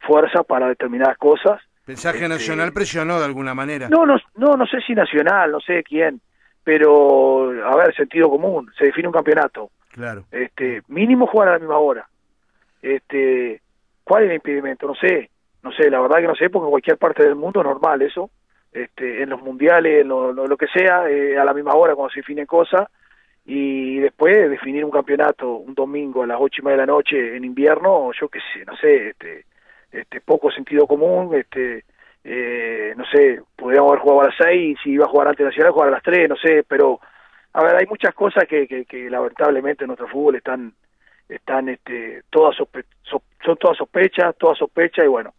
fuerza 0.00 0.42
para 0.42 0.68
determinadas 0.68 1.18
cosas. 1.18 1.60
Mensaje 1.86 2.16
este, 2.18 2.28
Nacional 2.28 2.72
presionó 2.72 3.18
de 3.18 3.26
alguna 3.26 3.54
manera. 3.54 3.88
No, 3.88 4.06
no, 4.06 4.16
no, 4.34 4.56
no 4.56 4.66
sé 4.66 4.80
si 4.80 4.94
Nacional, 4.94 5.52
no 5.52 5.60
sé 5.60 5.84
quién, 5.84 6.20
pero 6.64 7.50
a 7.64 7.76
ver, 7.76 7.94
sentido 7.94 8.30
común, 8.30 8.72
se 8.78 8.86
define 8.86 9.08
un 9.08 9.14
campeonato. 9.14 9.70
Claro. 9.90 10.24
Este, 10.30 10.82
mínimo 10.88 11.26
jugar 11.26 11.48
a 11.48 11.52
la 11.52 11.58
misma 11.58 11.78
hora. 11.78 12.08
Este, 12.82 13.60
¿cuál 14.04 14.24
es 14.24 14.30
el 14.30 14.36
impedimento? 14.36 14.86
No 14.86 14.94
sé, 14.94 15.30
no 15.62 15.70
sé, 15.72 15.90
la 15.90 16.00
verdad 16.00 16.18
que 16.18 16.28
no 16.28 16.34
sé 16.34 16.50
porque 16.50 16.66
en 16.66 16.70
cualquier 16.70 16.98
parte 16.98 17.22
del 17.22 17.36
mundo 17.36 17.60
es 17.60 17.66
normal 17.66 18.02
eso 18.02 18.30
este, 18.76 19.22
en 19.22 19.30
los 19.30 19.40
mundiales, 19.42 20.02
en 20.02 20.08
lo, 20.08 20.56
que 20.58 20.66
sea, 20.66 21.08
eh, 21.08 21.38
a 21.38 21.44
la 21.44 21.54
misma 21.54 21.74
hora 21.74 21.94
cuando 21.94 22.12
se 22.12 22.20
definen 22.20 22.44
cosas, 22.44 22.88
y 23.46 23.98
después 24.00 24.50
definir 24.50 24.84
un 24.84 24.90
campeonato 24.90 25.54
un 25.54 25.74
domingo 25.74 26.24
a 26.24 26.26
las 26.26 26.38
ocho 26.38 26.60
y 26.60 26.64
media 26.64 26.78
de 26.78 26.86
la 26.86 26.92
noche 26.92 27.36
en 27.36 27.44
invierno, 27.44 28.10
yo 28.12 28.28
qué 28.28 28.40
sé, 28.52 28.66
no 28.66 28.76
sé, 28.76 29.08
este, 29.10 29.46
este 29.90 30.20
poco 30.20 30.50
sentido 30.50 30.86
común, 30.86 31.34
este, 31.34 31.84
eh, 32.22 32.92
no 32.96 33.06
sé, 33.06 33.40
podríamos 33.56 33.92
haber 33.92 34.02
jugado 34.02 34.20
a 34.20 34.26
las 34.26 34.34
seis, 34.36 34.76
si 34.82 34.90
iba 34.90 35.06
a 35.06 35.08
jugar 35.08 35.28
antes 35.28 35.46
nacional, 35.46 35.72
jugar 35.72 35.88
a 35.88 35.92
las 35.92 36.02
tres, 36.02 36.28
no 36.28 36.36
sé, 36.36 36.62
pero 36.68 37.00
a 37.54 37.62
ver, 37.62 37.76
hay 37.76 37.86
muchas 37.86 38.14
cosas 38.14 38.44
que, 38.46 38.66
que, 38.66 39.08
lamentablemente 39.08 39.84
en 39.84 39.88
nuestro 39.88 40.08
fútbol 40.08 40.36
están, 40.36 40.74
están, 41.30 41.70
este, 41.70 42.24
todas 42.28 42.54
son 42.56 43.56
todas 43.56 43.78
sospechas, 43.78 44.36
todas 44.36 44.58
sospechas 44.58 45.06
y 45.06 45.08
bueno, 45.08 45.32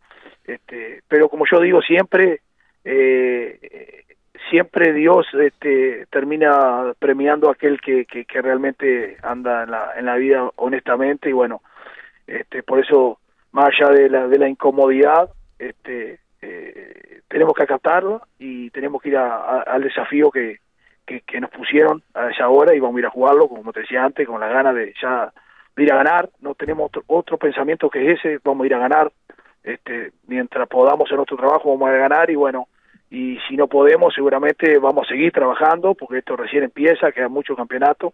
este, 0.44 1.03
pero 1.08 1.29
como 1.29 1.46
yo 1.46 1.60
digo 1.60 1.82
siempre, 1.84 2.41
eh, 2.89 4.06
siempre 4.50 4.94
Dios 4.94 5.27
este, 5.34 6.06
termina 6.10 6.94
premiando 6.98 7.50
a 7.50 7.51
aquel 7.51 7.82
que, 7.82 8.06
que, 8.06 8.41
realmente 8.41 9.17
anda 9.24 9.63
en 9.63 9.72
la, 9.72 9.91
en 9.98 10.06
la 10.06 10.15
vida 10.15 10.50
honestamente 10.56 11.29
y 11.29 11.34
bueno, 11.34 11.62
este, 12.25 12.63
por 12.63 12.79
eso 12.79 13.20
más 13.51 13.67
allá 13.67 13.91
de 13.91 14.10
la, 14.10 14.27
de 14.27 14.39
la 14.39 14.48
incomodidad, 14.48 15.29
este, 15.60 16.20
eh, 16.41 17.22
tenemos 17.27 17.53
que 17.53 17.63
acatarlo 17.63 18.22
y 18.39 18.70
tenemos 18.70 19.01
que 19.01 19.10
ir 19.10 19.17
al 19.17 19.82
desafío 19.82 20.32
que, 20.32 20.60
que, 21.06 21.41
nos 21.41 21.50
pusieron 21.50 22.03
a 22.13 22.29
esa 22.29 22.48
hora 22.48 22.74
y 22.74 22.79
vamos 22.79 22.98
a 22.98 23.00
ir 23.00 23.06
a 23.08 23.12
jugarlo, 23.12 23.50
como 23.50 23.74
te 23.74 23.82
decía 23.82 24.03
antes, 24.03 24.25
con 24.25 24.39
la 24.39 24.48
gana 24.48 24.72
de 24.72 24.94
ya 25.01 25.32
ir 25.75 25.91
a 25.91 25.98
ganar, 25.98 26.29
no 26.39 26.56
tenemos 26.56 26.86
otro, 26.88 27.03
otro 27.08 27.38
pensamiento 27.38 27.89
que 27.89 28.13
ese, 28.13 28.39
vamos 28.44 28.63
a 28.63 28.67
ir 28.67 28.75
a 28.75 28.79
ganar, 28.79 29.12
este, 29.63 30.13
mientras 30.27 30.67
podamos 30.70 31.10
en 31.10 31.17
nuestro 31.17 31.36
trabajo 31.36 31.70
vamos 31.70 31.89
a 31.89 31.98
ganar 31.98 32.29
y 32.29 32.36
bueno, 32.36 32.67
y 33.10 33.38
si 33.48 33.56
no 33.56 33.68
podemos 33.68 34.14
seguramente 34.14 34.78
vamos 34.80 35.06
a 35.06 35.10
seguir 35.10 35.32
trabajando 35.32 35.96
porque 35.96 36.20
esto 36.20 36.36
recién 36.36 36.64
empieza, 36.64 37.12
queda 37.12 37.30
mucho 37.30 37.56
campeonato, 37.56 38.14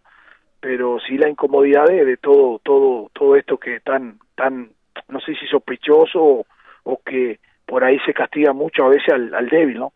pero 0.59 0.99
sí 0.99 1.17
la 1.17 1.29
incomodidad 1.29 1.85
de, 1.87 2.17
todo 2.17 2.59
todo 2.63 3.09
todo 3.13 3.35
esto 3.35 3.57
que 3.57 3.79
tan 3.79 4.19
tan 4.35 4.69
no 5.09 5.19
sé 5.19 5.33
si 5.35 5.47
sospechoso 5.47 6.45
o, 6.83 7.01
que 7.03 7.39
por 7.65 7.83
ahí 7.83 7.97
se 8.05 8.13
castiga 8.13 8.53
mucho 8.53 8.83
a 8.85 8.89
veces 8.89 9.13
al, 9.13 9.49
débil, 9.49 9.79
¿no? 9.79 9.93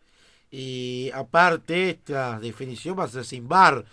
Y 0.50 1.10
aparte 1.14 1.90
esta 1.90 2.40
definición 2.40 2.98
va 2.98 3.04
a 3.04 3.08
ser 3.08 3.24
sin 3.24 3.46
bar. 3.46 3.84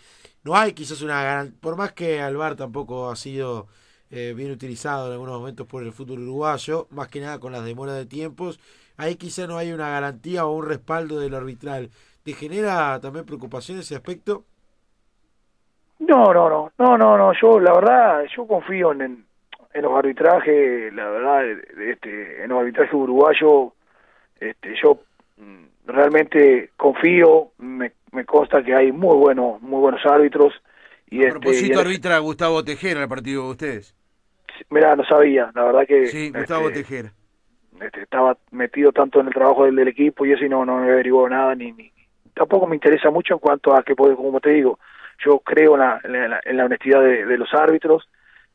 No 0.44 0.56
hay 0.56 0.74
quizás 0.74 1.02
una. 1.02 1.46
Por 1.60 1.76
más 1.76 1.92
que 1.92 2.22
al 2.22 2.38
bar 2.38 2.56
tampoco 2.56 3.10
ha 3.10 3.16
sido 3.16 3.68
eh, 4.10 4.34
bien 4.36 4.52
utilizado 4.52 5.08
en 5.08 5.14
algunos 5.14 5.40
momentos 5.40 5.68
por 5.68 5.84
el 5.84 5.92
fútbol 5.92 6.22
uruguayo, 6.22 6.88
más 6.92 7.10
que 7.10 7.20
nada 7.20 7.40
con 7.40 7.52
las 7.52 7.66
demoras 7.66 7.96
de 7.96 8.06
tiempos, 8.06 8.60
ahí 8.98 9.16
quizá 9.16 9.48
no 9.48 9.58
hay 9.58 9.72
una 9.72 9.90
garantía 9.90 10.46
o 10.46 10.56
un 10.56 10.68
respaldo 10.68 11.20
del 11.20 11.36
arbitral. 11.36 11.90
¿Te 12.24 12.34
genera 12.34 13.00
también 13.00 13.26
preocupación 13.26 13.80
ese 13.80 13.96
aspecto? 13.96 14.46
No, 16.00 16.34
no, 16.34 16.50
no, 16.50 16.72
no, 16.78 16.98
no, 16.98 17.18
no. 17.18 17.34
Yo, 17.40 17.60
la 17.60 17.74
verdad, 17.74 18.26
yo 18.36 18.48
confío 18.48 18.92
en, 18.92 19.26
en, 19.74 19.82
los 19.82 19.98
arbitrajes, 19.98 20.94
la 20.94 21.10
verdad, 21.10 21.46
este, 21.88 22.44
en 22.44 22.50
los 22.50 22.60
arbitrajes 22.60 22.94
uruguayos, 22.94 23.74
este, 24.40 24.76
yo 24.84 25.00
mm, 25.38 25.66
realmente 25.86 26.72
confío, 26.76 27.52
me, 27.60 27.94
me 28.12 28.26
consta 28.26 28.64
que 28.64 28.74
hay 28.74 28.92
muy 28.92 29.16
buenos, 29.16 29.62
muy 29.62 29.80
buenos 29.80 30.02
árbitros. 30.06 30.54
Y 31.10 31.20
a 31.20 31.28
este, 31.28 31.32
propósito, 31.40 31.80
arbitra 31.80 32.18
Gustavo 32.20 32.64
Tejera 32.64 33.04
el 33.04 33.08
partido 33.08 33.44
de 33.44 33.50
ustedes. 33.52 33.96
Mira, 34.70 34.96
no 34.96 35.06
sabía, 35.06 35.52
la 35.54 35.66
verdad 35.66 35.86
que... 35.88 36.08
Sí, 36.08 36.32
Gustavo 36.32 36.70
este, 36.70 36.82
Tejera 36.82 37.10
este, 37.10 37.25
estaba 37.82 38.38
metido 38.52 38.92
tanto 38.92 39.20
en 39.20 39.28
el 39.28 39.34
trabajo 39.34 39.66
del, 39.66 39.76
del 39.76 39.88
equipo 39.88 40.26
y 40.26 40.32
eso 40.32 40.46
y 40.46 40.50
no, 40.50 40.66
no 40.66 40.78
me 40.78 40.92
averiguó 40.92 41.28
nada 41.30 41.56
ni, 41.56 41.72
ni 41.72 41.92
tampoco 42.34 42.68
me 42.68 42.76
interesa 42.76 43.10
mucho 43.10 43.34
en 43.34 43.40
cuanto 43.40 43.76
a 43.76 43.84
que 43.84 43.96
como 43.96 44.40
te 44.40 44.52
digo 44.52 44.80
yo 45.24 45.40
creo 45.40 45.76
en 45.76 45.80
la, 45.80 46.42
en 46.44 46.58
la, 46.58 46.66
honestidad 46.66 47.02
de, 47.02 47.38
los 47.38 47.54
árbitros 47.54 48.08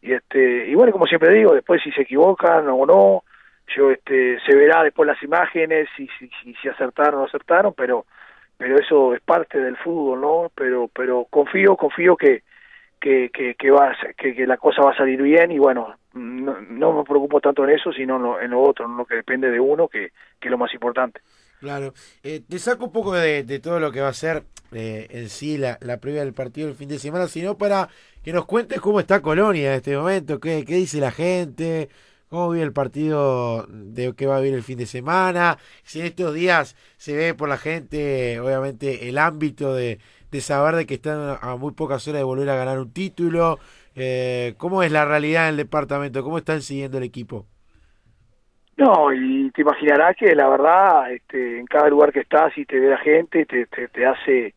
y 0.03 0.13
este 0.13 0.69
y 0.69 0.75
bueno 0.75 0.93
como 0.93 1.07
siempre 1.07 1.33
digo 1.33 1.55
después 1.55 1.83
si 1.83 1.91
se 1.93 2.03
equivocan 2.03 2.69
o 2.69 2.87
no 2.87 3.25
yo 3.75 3.91
este 3.91 4.39
se 4.47 4.55
verá 4.55 4.83
después 4.83 5.07
las 5.07 5.23
imágenes 5.23 5.89
si 5.97 6.09
si, 6.19 6.31
si, 6.43 6.55
si 6.55 6.69
acertaron 6.69 7.15
o 7.15 7.19
no 7.21 7.25
acertaron 7.25 7.75
pero 7.75 8.07
pero 8.57 8.77
eso 8.79 9.15
es 9.15 9.21
parte 9.23 9.59
del 9.59 9.77
fútbol 9.79 10.21
no 10.21 10.53
pero 10.55 10.89
pero 10.89 11.27
confío 11.31 11.77
confío 11.77 12.17
que 12.17 12.43
que, 13.01 13.31
que, 13.33 13.55
que, 13.55 13.71
va, 13.71 13.97
que, 14.17 14.35
que 14.35 14.47
la 14.47 14.59
cosa 14.59 14.83
va 14.83 14.93
a 14.93 14.97
salir 14.97 15.21
bien 15.23 15.51
y 15.51 15.59
bueno, 15.59 15.97
no, 16.13 16.61
no 16.61 16.93
me 16.93 17.05
preocupo 17.05 17.41
tanto 17.41 17.65
en 17.65 17.71
eso, 17.71 17.93
sino 17.93 18.17
en 18.17 18.23
lo, 18.23 18.41
en 18.41 18.51
lo 18.51 18.63
otro, 18.63 18.87
en 18.87 18.97
lo 18.97 19.05
que 19.05 19.17
depende 19.17 19.51
de 19.51 19.59
uno, 19.59 19.89
que, 19.89 20.13
que 20.39 20.49
es 20.49 20.51
lo 20.51 20.59
más 20.59 20.73
importante. 20.75 21.21
Claro, 21.61 21.93
eh, 22.23 22.41
te 22.49 22.59
saco 22.59 22.87
un 22.87 22.93
poco 22.93 23.13
de, 23.13 23.45
de, 23.45 23.59
todo 23.59 23.81
lo 23.81 23.93
que 23.93 24.01
va 24.01 24.09
a 24.09 24.15
ser 24.15 24.45
eh, 24.73 25.07
en 25.11 25.29
sí 25.29 25.59
la, 25.59 25.79
la 25.83 25.99
previa 25.99 26.25
del 26.25 26.33
partido 26.33 26.69
del 26.69 26.77
fin 26.77 26.89
de 26.89 26.99
semana, 26.99 27.27
sino 27.29 27.59
para 27.59 27.89
que 28.23 28.33
nos 28.33 28.47
cuentes 28.47 28.81
cómo 28.81 29.01
está 29.01 29.21
Colonia 29.21 29.71
en 29.71 29.77
este 29.77 29.97
momento, 29.97 30.41
qué, 30.41 30.65
qué 30.65 30.77
dice 30.77 31.01
la 31.01 31.11
gente, 31.11 31.91
cómo 32.29 32.51
vive 32.51 32.65
el 32.65 32.73
partido 32.73 33.67
de 33.69 34.15
que 34.15 34.27
va 34.27 34.37
a 34.37 34.41
vivir 34.41 34.55
el 34.55 34.63
fin 34.63 34.79
de 34.79 34.87
semana, 34.87 35.59
si 35.83 36.01
en 36.01 36.07
estos 36.07 36.33
días 36.35 36.77
se 36.97 37.15
ve 37.15 37.35
por 37.35 37.49
la 37.49 37.59
gente, 37.59 38.41
obviamente, 38.41 39.09
el 39.09 39.19
ámbito 39.19 39.75
de, 39.75 39.99
de 40.31 40.41
saber 40.41 40.77
de 40.77 40.87
que 40.87 40.95
están 40.95 41.39
a 41.41 41.57
muy 41.57 41.73
pocas 41.73 42.07
horas 42.07 42.21
de 42.21 42.25
volver 42.25 42.49
a 42.51 42.57
ganar 42.57 42.79
un 42.79 42.93
título. 42.93 43.59
Eh, 43.97 44.55
¿Cómo 44.59 44.83
es 44.83 44.93
la 44.93 45.05
realidad 45.05 45.45
en 45.45 45.51
el 45.51 45.57
departamento? 45.57 46.23
¿Cómo 46.23 46.39
están 46.39 46.63
siguiendo 46.63 46.99
el 46.99 47.05
equipo? 47.05 47.47
No, 48.77 49.13
y 49.13 49.51
te 49.51 49.61
imaginarás 49.61 50.17
que 50.17 50.35
la 50.35 50.49
verdad, 50.49 51.13
este, 51.13 51.59
en 51.59 51.67
cada 51.67 51.89
lugar 51.89 52.13
que 52.13 52.21
estás 52.21 52.57
y 52.57 52.65
te 52.65 52.81
ve 52.81 52.89
la 52.89 52.99
gente, 52.99 53.45
te, 53.45 53.67
te, 53.67 54.07
hace 54.07 54.55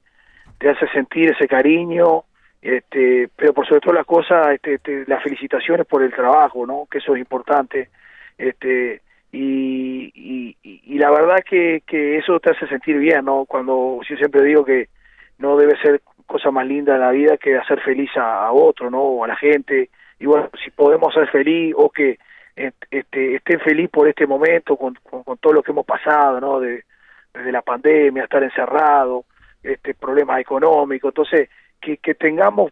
te 0.57 0.69
hace 0.69 0.87
sentir 0.93 1.31
ese 1.31 1.45
cariño, 1.45 2.23
este, 2.61 3.27
pero 3.35 3.53
por 3.53 3.67
sobre 3.67 3.81
todo 3.81 3.93
las 3.93 4.05
cosas, 4.05 4.57
este, 4.61 5.03
las 5.07 5.21
felicitaciones 5.21 5.85
por 5.85 6.03
el 6.03 6.13
trabajo, 6.13 6.65
¿no? 6.65 6.87
Que 6.89 6.99
eso 6.99 7.15
es 7.15 7.19
importante, 7.19 7.89
este, 8.37 9.01
y, 9.33 10.11
y, 10.15 10.57
y 10.63 10.97
la 10.99 11.11
verdad 11.11 11.43
que, 11.43 11.83
que 11.85 12.17
eso 12.17 12.39
te 12.39 12.51
hace 12.51 12.65
sentir 12.67 12.97
bien, 12.99 13.25
¿no? 13.25 13.43
Cuando 13.43 13.99
yo 14.07 14.15
siempre 14.15 14.43
digo 14.43 14.63
que 14.63 14.87
no 15.37 15.57
debe 15.57 15.77
ser 15.81 16.01
cosa 16.25 16.51
más 16.51 16.65
linda 16.65 16.95
en 16.95 17.01
la 17.01 17.11
vida 17.11 17.37
que 17.37 17.57
hacer 17.57 17.79
feliz 17.81 18.09
a, 18.15 18.51
otro, 18.51 18.89
¿no? 18.89 19.01
O 19.01 19.23
a 19.23 19.27
la 19.27 19.35
gente. 19.35 19.89
Y 20.19 20.25
bueno, 20.25 20.49
si 20.63 20.71
podemos 20.71 21.13
ser 21.13 21.27
feliz 21.29 21.73
o 21.77 21.89
que 21.89 22.17
este, 22.55 23.35
estén 23.35 23.59
feliz 23.59 23.89
por 23.89 24.07
este 24.07 24.25
momento, 24.25 24.77
con, 24.77 24.95
con, 24.95 25.37
todo 25.37 25.53
lo 25.53 25.63
que 25.63 25.71
hemos 25.71 25.85
pasado, 25.85 26.39
¿no? 26.39 26.59
De, 26.59 26.83
desde 27.33 27.51
la 27.51 27.61
pandemia, 27.61 28.23
estar 28.23 28.43
encerrado, 28.43 29.25
este, 29.61 29.93
problemas 29.93 30.39
económicos. 30.39 31.09
Entonces, 31.09 31.49
que, 31.81 31.97
que 31.97 32.15
tengamos, 32.15 32.71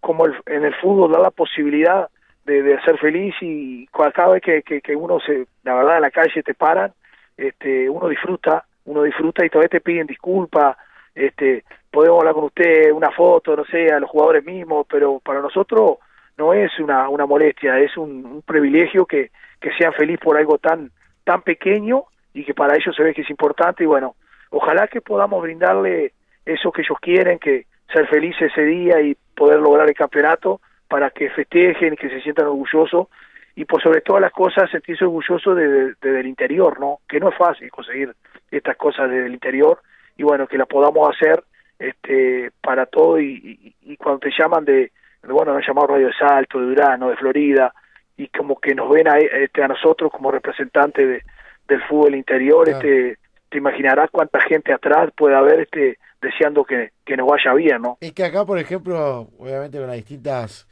como 0.00 0.26
en 0.26 0.64
el 0.64 0.74
fútbol, 0.76 1.12
la 1.12 1.30
posibilidad 1.30 2.08
de, 2.44 2.62
de 2.62 2.80
ser 2.82 2.98
feliz 2.98 3.34
y 3.40 3.86
cada 3.88 4.28
vez 4.28 4.42
que, 4.42 4.62
que, 4.62 4.80
que 4.80 4.94
uno 4.94 5.18
se, 5.20 5.46
la 5.64 5.74
verdad, 5.74 5.96
en 5.96 6.02
la 6.02 6.10
calle 6.10 6.42
te 6.42 6.54
paran, 6.54 6.92
este, 7.36 7.90
uno 7.90 8.08
disfruta, 8.08 8.64
uno 8.84 9.02
disfruta 9.02 9.44
y 9.44 9.50
todavía 9.50 9.68
te 9.68 9.80
piden 9.80 10.06
disculpas, 10.06 10.76
este, 11.14 11.64
podemos 11.96 12.18
hablar 12.18 12.34
con 12.34 12.44
usted, 12.44 12.92
una 12.92 13.10
foto, 13.10 13.56
no 13.56 13.64
sé, 13.64 13.90
a 13.90 13.98
los 13.98 14.10
jugadores 14.10 14.44
mismos, 14.44 14.86
pero 14.86 15.18
para 15.18 15.40
nosotros 15.40 15.96
no 16.36 16.52
es 16.52 16.70
una, 16.78 17.08
una 17.08 17.24
molestia, 17.24 17.78
es 17.78 17.96
un, 17.96 18.42
privilegio 18.46 19.06
que, 19.06 19.30
que 19.58 19.72
sean 19.78 19.94
felices 19.94 20.20
por 20.22 20.36
algo 20.36 20.58
tan, 20.58 20.90
tan 21.24 21.40
pequeño 21.40 22.04
y 22.34 22.44
que 22.44 22.52
para 22.52 22.76
ellos 22.76 22.94
se 22.94 23.02
ve 23.02 23.14
que 23.14 23.22
es 23.22 23.30
importante 23.30 23.82
y 23.82 23.86
bueno, 23.86 24.14
ojalá 24.50 24.88
que 24.88 25.00
podamos 25.00 25.40
brindarle 25.40 26.12
eso 26.44 26.70
que 26.70 26.82
ellos 26.82 26.98
quieren, 27.00 27.38
que 27.38 27.64
ser 27.90 28.06
felices 28.08 28.52
ese 28.52 28.66
día 28.66 29.00
y 29.00 29.16
poder 29.34 29.60
lograr 29.60 29.88
el 29.88 29.94
campeonato 29.94 30.60
para 30.88 31.08
que 31.08 31.30
festejen 31.30 31.96
que 31.96 32.10
se 32.10 32.20
sientan 32.20 32.48
orgullosos 32.48 33.08
y 33.54 33.64
por 33.64 33.82
sobre 33.82 34.02
todas 34.02 34.20
las 34.20 34.32
cosas 34.32 34.70
sentirse 34.70 35.06
orgulloso 35.06 35.54
desde 35.54 35.94
de, 36.02 36.20
el 36.20 36.26
interior, 36.26 36.78
¿no? 36.78 36.98
Que 37.08 37.18
no 37.20 37.30
es 37.30 37.36
fácil 37.38 37.70
conseguir 37.70 38.14
estas 38.50 38.76
cosas 38.76 39.08
desde 39.08 39.28
el 39.28 39.32
interior 39.32 39.80
y 40.18 40.24
bueno, 40.24 40.46
que 40.46 40.58
las 40.58 40.68
podamos 40.68 41.08
hacer 41.08 41.42
este 41.78 42.50
para 42.62 42.86
todo 42.86 43.20
y, 43.20 43.74
y, 43.82 43.96
cuando 43.96 44.20
te 44.20 44.30
llaman 44.36 44.64
de, 44.64 44.92
bueno, 45.22 45.52
nos 45.52 45.62
han 45.62 45.68
llamado 45.68 45.88
Radio 45.88 46.06
de 46.08 46.14
Salto, 46.14 46.60
de 46.60 46.66
Durano, 46.66 47.10
de 47.10 47.16
Florida 47.16 47.72
y 48.16 48.28
como 48.28 48.58
que 48.58 48.74
nos 48.74 48.90
ven 48.90 49.08
a, 49.08 49.18
este, 49.18 49.62
a 49.62 49.68
nosotros 49.68 50.10
como 50.10 50.30
representantes 50.30 51.06
de, 51.06 51.22
del 51.68 51.82
fútbol 51.84 52.14
interior, 52.14 52.68
este 52.68 53.18
te 53.48 53.58
imaginarás 53.58 54.10
cuánta 54.10 54.40
gente 54.40 54.72
atrás 54.72 55.10
puede 55.16 55.36
haber 55.36 55.60
este 55.60 55.98
deseando 56.20 56.64
que, 56.64 56.90
que 57.04 57.16
nos 57.16 57.28
vaya 57.28 57.54
bien, 57.54 57.82
¿no? 57.82 57.98
Es 58.00 58.12
que 58.12 58.24
acá, 58.24 58.44
por 58.44 58.58
ejemplo, 58.58 59.28
obviamente 59.38 59.78
con 59.78 59.86
las 59.86 59.96
distintas 59.96 60.66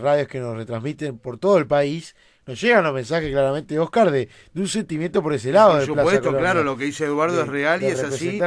radios 0.00 0.28
que 0.28 0.38
nos 0.38 0.56
retransmiten 0.56 1.18
por 1.18 1.38
todo 1.38 1.58
el 1.58 1.66
país, 1.66 2.16
nos 2.46 2.60
llegan 2.60 2.84
los 2.84 2.94
mensajes 2.94 3.30
claramente, 3.30 3.78
Oscar, 3.78 4.10
de, 4.10 4.28
de 4.52 4.60
un 4.60 4.68
sentimiento 4.68 5.22
por 5.22 5.32
ese 5.32 5.52
lado. 5.52 5.74
Por 5.74 5.86
supuesto, 5.86 6.36
claro, 6.36 6.62
lo 6.62 6.76
que 6.76 6.84
dice 6.84 7.04
Eduardo 7.04 7.40
es 7.42 7.48
real 7.48 7.82
y 7.82 7.86
es 7.86 8.02
así. 8.02 8.40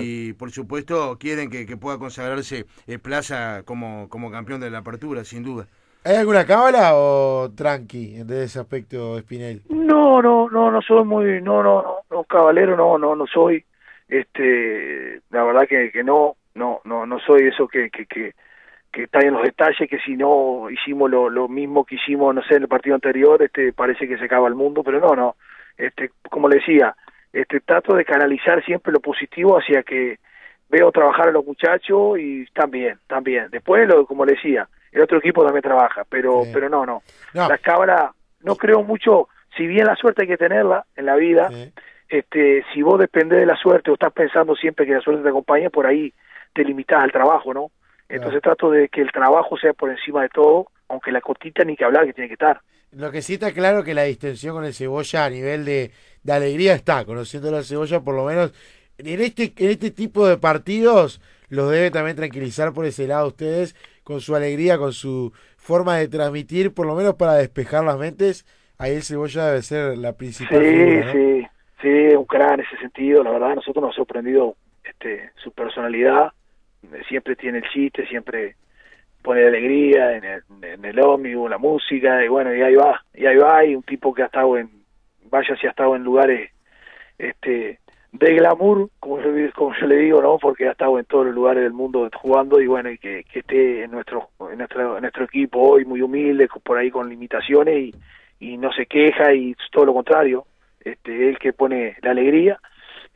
Y 0.00 0.32
por 0.34 0.50
supuesto 0.50 1.18
quieren 1.18 1.50
que, 1.50 1.74
pueda 1.76 1.98
consagrarse 1.98 2.66
eh, 2.86 2.98
Plaza 2.98 3.62
como, 3.64 4.08
como 4.08 4.30
campeón 4.30 4.60
de 4.60 4.70
la 4.70 4.78
apertura, 4.78 5.24
sin 5.24 5.42
duda. 5.42 5.66
¿Hay 6.04 6.16
alguna 6.16 6.44
cábala 6.44 6.92
o 6.94 7.50
tranqui 7.54 8.16
en 8.16 8.30
ese 8.30 8.60
aspecto, 8.60 9.16
Espinel? 9.16 9.62
No, 9.70 10.20
no, 10.20 10.50
no, 10.50 10.70
no 10.70 10.82
soy 10.82 11.04
muy, 11.04 11.40
no, 11.40 11.62
no, 11.62 11.82
no, 11.82 11.96
no 12.10 12.24
cabalero, 12.24 12.76
no, 12.76 12.98
no, 12.98 13.16
no 13.16 13.26
soy. 13.26 13.64
Este, 14.06 15.22
la 15.30 15.44
verdad 15.44 15.66
que, 15.66 15.90
que 15.90 16.04
no, 16.04 16.36
no, 16.54 16.80
no, 16.84 17.06
no 17.06 17.18
soy 17.20 17.48
eso 17.48 17.66
que, 17.66 17.90
que, 17.90 18.04
que 18.06 18.34
que 18.94 19.04
está 19.04 19.18
en 19.18 19.34
los 19.34 19.42
detalles, 19.42 19.90
que 19.90 19.98
si 19.98 20.16
no 20.16 20.70
hicimos 20.70 21.10
lo, 21.10 21.28
lo 21.28 21.48
mismo 21.48 21.84
que 21.84 21.96
hicimos, 21.96 22.32
no 22.32 22.42
sé, 22.44 22.54
en 22.54 22.62
el 22.62 22.68
partido 22.68 22.94
anterior, 22.94 23.42
este 23.42 23.72
parece 23.72 24.06
que 24.06 24.16
se 24.16 24.26
acaba 24.26 24.46
el 24.46 24.54
mundo, 24.54 24.84
pero 24.84 25.00
no, 25.00 25.16
no, 25.16 25.36
este, 25.76 26.12
como 26.30 26.48
le 26.48 26.56
decía, 26.56 26.94
este 27.32 27.58
trato 27.58 27.96
de 27.96 28.04
canalizar 28.04 28.64
siempre 28.64 28.92
lo 28.92 29.00
positivo 29.00 29.58
hacia 29.58 29.82
que 29.82 30.18
veo 30.68 30.92
trabajar 30.92 31.28
a 31.28 31.32
los 31.32 31.44
muchachos 31.44 32.18
y 32.20 32.42
están 32.42 32.70
bien. 32.70 32.98
Después, 33.50 33.88
lo, 33.88 34.06
como 34.06 34.24
le 34.24 34.34
decía, 34.34 34.68
el 34.92 35.02
otro 35.02 35.18
equipo 35.18 35.44
también 35.44 35.62
trabaja, 35.62 36.04
pero, 36.08 36.42
pero 36.52 36.68
no, 36.68 36.86
no, 36.86 37.02
Las 37.32 37.60
cámaras, 37.60 38.12
no 38.42 38.54
creo 38.54 38.84
mucho, 38.84 39.28
si 39.56 39.66
bien 39.66 39.86
la 39.86 39.96
suerte 39.96 40.22
hay 40.22 40.28
que 40.28 40.36
tenerla 40.36 40.84
en 40.94 41.06
la 41.06 41.16
vida, 41.16 41.50
este, 42.08 42.64
si 42.72 42.82
vos 42.82 43.00
dependés 43.00 43.40
de 43.40 43.46
la 43.46 43.56
suerte 43.56 43.90
o 43.90 43.94
estás 43.94 44.12
pensando 44.12 44.54
siempre 44.54 44.86
que 44.86 44.92
la 44.92 45.00
suerte 45.00 45.24
te 45.24 45.28
acompaña, 45.28 45.68
por 45.68 45.84
ahí 45.84 46.12
te 46.52 46.62
limitás 46.62 47.02
al 47.02 47.10
trabajo, 47.10 47.52
¿no? 47.52 47.72
Entonces 48.08 48.42
trato 48.42 48.70
de 48.70 48.88
que 48.88 49.00
el 49.00 49.10
trabajo 49.12 49.56
sea 49.56 49.72
por 49.72 49.90
encima 49.90 50.22
de 50.22 50.28
todo, 50.28 50.66
aunque 50.88 51.10
la 51.10 51.20
cotita 51.20 51.64
ni 51.64 51.76
que 51.76 51.84
hablar 51.84 52.06
que 52.06 52.12
tiene 52.12 52.28
que 52.28 52.34
estar. 52.34 52.60
Lo 52.92 53.10
que 53.10 53.22
sí 53.22 53.34
está 53.34 53.52
claro 53.52 53.82
que 53.82 53.94
la 53.94 54.04
distensión 54.04 54.54
con 54.54 54.64
el 54.64 54.74
cebolla 54.74 55.24
a 55.24 55.30
nivel 55.30 55.64
de, 55.64 55.90
de 56.22 56.32
alegría 56.32 56.74
está, 56.74 57.04
conociendo 57.04 57.50
la 57.50 57.62
cebolla 57.62 58.00
por 58.00 58.14
lo 58.14 58.24
menos 58.24 58.52
en 58.98 59.20
este, 59.20 59.52
en 59.56 59.70
este 59.70 59.90
tipo 59.90 60.26
de 60.26 60.36
partidos 60.36 61.20
los 61.48 61.70
debe 61.70 61.90
también 61.90 62.16
tranquilizar 62.16 62.72
por 62.72 62.86
ese 62.86 63.06
lado 63.06 63.28
ustedes, 63.28 63.74
con 64.02 64.20
su 64.20 64.34
alegría, 64.34 64.78
con 64.78 64.92
su 64.92 65.32
forma 65.56 65.96
de 65.96 66.08
transmitir, 66.08 66.72
por 66.72 66.86
lo 66.86 66.94
menos 66.94 67.14
para 67.14 67.34
despejar 67.34 67.84
las 67.84 67.98
mentes, 67.98 68.46
ahí 68.78 68.94
el 68.94 69.02
cebolla 69.02 69.46
debe 69.46 69.62
ser 69.62 69.98
la 69.98 70.14
principal. 70.14 70.60
Sí, 70.60 71.02
sí, 71.12 71.46
sí, 71.80 72.16
un 72.16 72.24
crack 72.24 72.54
en 72.54 72.60
ese 72.60 72.76
sentido, 72.78 73.22
la 73.22 73.30
verdad, 73.30 73.54
nosotros 73.54 73.82
nos 73.82 73.92
ha 73.92 73.96
sorprendido 73.96 74.56
este, 74.84 75.30
su 75.36 75.52
personalidad, 75.52 76.32
siempre 77.08 77.36
tiene 77.36 77.58
el 77.58 77.68
chiste, 77.70 78.06
siempre 78.06 78.56
pone 79.22 79.46
alegría 79.46 80.16
en 80.16 80.24
el, 80.24 80.42
en 80.62 80.84
el 80.84 81.00
ómnibus, 81.00 81.48
la 81.50 81.58
música, 81.58 82.22
y 82.24 82.28
bueno, 82.28 82.54
y 82.54 82.60
ahí 82.60 82.74
va, 82.74 83.02
y 83.14 83.26
ahí 83.26 83.36
va, 83.36 83.64
y 83.64 83.74
un 83.74 83.82
tipo 83.82 84.12
que 84.12 84.22
ha 84.22 84.26
estado 84.26 84.58
en, 84.58 84.70
vaya 85.30 85.56
si 85.56 85.66
ha 85.66 85.70
estado 85.70 85.96
en 85.96 86.04
lugares 86.04 86.50
este 87.18 87.78
de 88.12 88.34
glamour, 88.34 88.90
como 89.00 89.20
yo, 89.20 89.30
como 89.54 89.74
yo 89.74 89.86
le 89.88 89.96
digo, 89.96 90.22
¿no? 90.22 90.38
Porque 90.38 90.68
ha 90.68 90.72
estado 90.72 91.00
en 91.00 91.04
todos 91.04 91.26
los 91.26 91.34
lugares 91.34 91.64
del 91.64 91.72
mundo 91.72 92.08
jugando 92.14 92.60
y 92.60 92.66
bueno, 92.68 92.90
y 92.90 92.98
que, 92.98 93.24
que 93.24 93.40
esté 93.40 93.82
en 93.82 93.90
nuestro, 93.90 94.28
en 94.52 94.58
nuestro, 94.58 94.96
en 94.96 95.02
nuestro 95.02 95.24
equipo 95.24 95.58
hoy 95.58 95.84
muy 95.84 96.00
humilde, 96.00 96.48
por 96.62 96.78
ahí 96.78 96.90
con 96.90 97.08
limitaciones 97.08 97.92
y, 98.40 98.56
no 98.58 98.70
se 98.72 98.86
queja 98.86 99.32
y 99.32 99.56
todo 99.72 99.86
lo 99.86 99.94
contrario, 99.94 100.44
este, 100.84 101.30
él 101.30 101.38
que 101.38 101.54
pone 101.54 101.96
la 102.02 102.10
alegría 102.10 102.60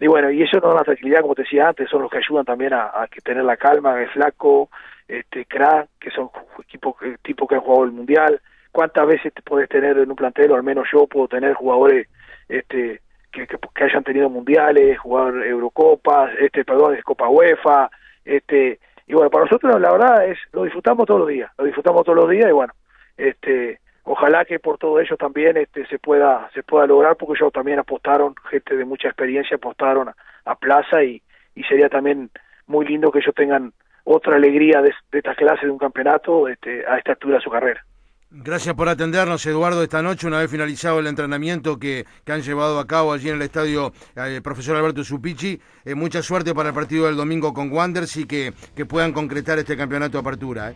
y 0.01 0.07
bueno, 0.07 0.31
y 0.31 0.43
eso 0.43 0.59
no 0.61 0.69
da 0.69 0.77
la 0.77 0.85
tranquilidad, 0.85 1.23
como 1.23 1.35
te 1.35 1.43
decía 1.43 1.69
antes, 1.69 1.89
son 1.91 2.03
los 2.03 2.11
que 2.11 2.19
ayudan 2.19 2.45
también 2.45 2.73
a, 2.73 2.87
a 2.87 3.09
tener 3.25 3.45
la 3.45 3.57
calma, 3.57 4.01
el 4.01 4.09
flaco, 4.11 4.71
este 5.09 5.47
crack, 5.47 5.89
que 5.99 6.11
son 6.11 6.31
equipos 6.61 6.97
tipo 7.23 7.47
que 7.47 7.57
han 7.57 7.63
jugado 7.63 7.85
el 7.85 7.93
mundial. 7.93 8.41
¿Cuántas 8.71 9.07
veces 9.07 9.33
te 9.33 9.43
podés 9.43 9.69
tener 9.69 9.99
en 9.99 10.11
un 10.11 10.17
plantel, 10.17 10.53
o 10.53 10.57
al 10.57 10.63
menos 10.63 10.87
yo 10.93 11.07
puedo 11.07 11.27
tener 11.27 11.55
jugadores 11.55 12.07
este 12.49 13.01
que, 13.33 13.47
que, 13.47 13.85
hayan 13.85 14.05
tenido 14.05 14.31
mundiales, 14.31 14.99
jugar 14.99 15.35
Eurocopas, 15.45 16.31
este 16.41 16.65
perdón, 16.65 16.95
es 16.95 17.05
Copa 17.05 17.29
UEFA, 17.29 17.91
este 18.25 18.79
y 19.07 19.15
bueno, 19.15 19.31
para 19.31 19.45
nosotros 19.45 19.81
la 19.81 19.93
verdad 19.93 20.27
es 20.27 20.39
lo 20.53 20.65
disfrutamos 20.65 21.07
todos 21.07 21.21
los 21.21 21.29
días, 21.29 21.51
lo 21.59 21.65
disfrutamos 21.65 22.05
todos 22.05 22.17
los 22.17 22.31
días 22.31 22.49
y 22.49 22.53
bueno, 22.53 22.73
este 23.17 23.81
ojalá 24.29 24.45
que 24.45 24.59
por 24.59 24.79
todo 24.79 25.01
ello 25.01 25.17
también 25.17 25.57
este 25.57 25.87
se 25.87 25.99
pueda 25.99 26.51
se 26.53 26.63
pueda 26.63 26.87
lograr 26.87 27.17
porque 27.17 27.39
ellos 27.39 27.53
también 27.53 27.79
apostaron 27.79 28.35
gente 28.51 28.77
de 28.77 28.85
mucha 28.85 29.09
experiencia 29.09 29.57
apostaron 29.57 30.11
a, 30.45 30.55
Plaza 30.55 31.03
y, 31.03 31.23
y 31.55 31.63
sería 31.65 31.89
también 31.89 32.31
muy 32.67 32.87
lindo 32.87 33.11
que 33.11 33.21
ellos 33.21 33.35
tengan 33.35 33.73
otra 34.05 34.37
alegría 34.37 34.83
de, 34.83 34.93
esta 35.13 35.35
clase 35.35 35.67
de 35.67 35.73
un 35.73 35.79
campeonato 35.79 36.49
este, 36.49 36.85
a 36.87 36.97
esta 36.97 37.13
altura 37.13 37.37
de 37.37 37.43
su 37.43 37.51
carrera. 37.51 37.85
Gracias 38.31 38.75
por 38.75 38.89
atendernos, 38.89 39.45
Eduardo, 39.47 39.83
esta 39.83 40.03
noche, 40.03 40.27
una 40.27 40.39
vez 40.39 40.51
finalizado 40.51 40.99
el 40.99 41.07
entrenamiento 41.07 41.79
que, 41.79 42.05
que 42.25 42.33
han 42.33 42.41
llevado 42.43 42.79
a 42.79 42.87
cabo 42.87 43.13
allí 43.13 43.29
en 43.29 43.37
el 43.37 43.43
estadio 43.43 43.93
el 44.17 44.37
eh, 44.37 44.41
profesor 44.43 44.77
Alberto 44.77 45.05
Supici. 45.05 45.59
Eh, 45.85 45.95
mucha 45.95 46.23
suerte 46.23 46.55
para 46.55 46.71
el 46.71 46.75
partido 46.75 47.07
del 47.07 47.17
domingo 47.17 47.53
con 47.53 47.71
Wanders 47.71 48.17
y 48.17 48.27
que, 48.27 48.53
que 48.75 48.87
puedan 48.87 49.13
concretar 49.13 49.59
este 49.59 49.77
campeonato 49.77 50.19
de 50.19 50.21
apertura. 50.21 50.71
¿eh? 50.71 50.75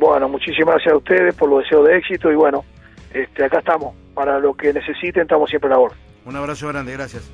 Bueno, 0.00 0.30
muchísimas 0.30 0.76
gracias 0.76 0.94
a 0.94 0.96
ustedes 0.96 1.34
por 1.34 1.50
los 1.50 1.62
deseos 1.62 1.86
de 1.86 1.98
éxito 1.98 2.32
y 2.32 2.34
bueno, 2.34 2.64
este, 3.12 3.44
acá 3.44 3.58
estamos. 3.58 3.94
Para 4.14 4.38
lo 4.38 4.54
que 4.54 4.72
necesiten, 4.72 5.22
estamos 5.22 5.48
siempre 5.48 5.68
a 5.68 5.74
la 5.74 5.78
hora. 5.78 5.94
Un 6.24 6.36
abrazo 6.36 6.68
grande, 6.68 6.92
gracias. 6.92 7.30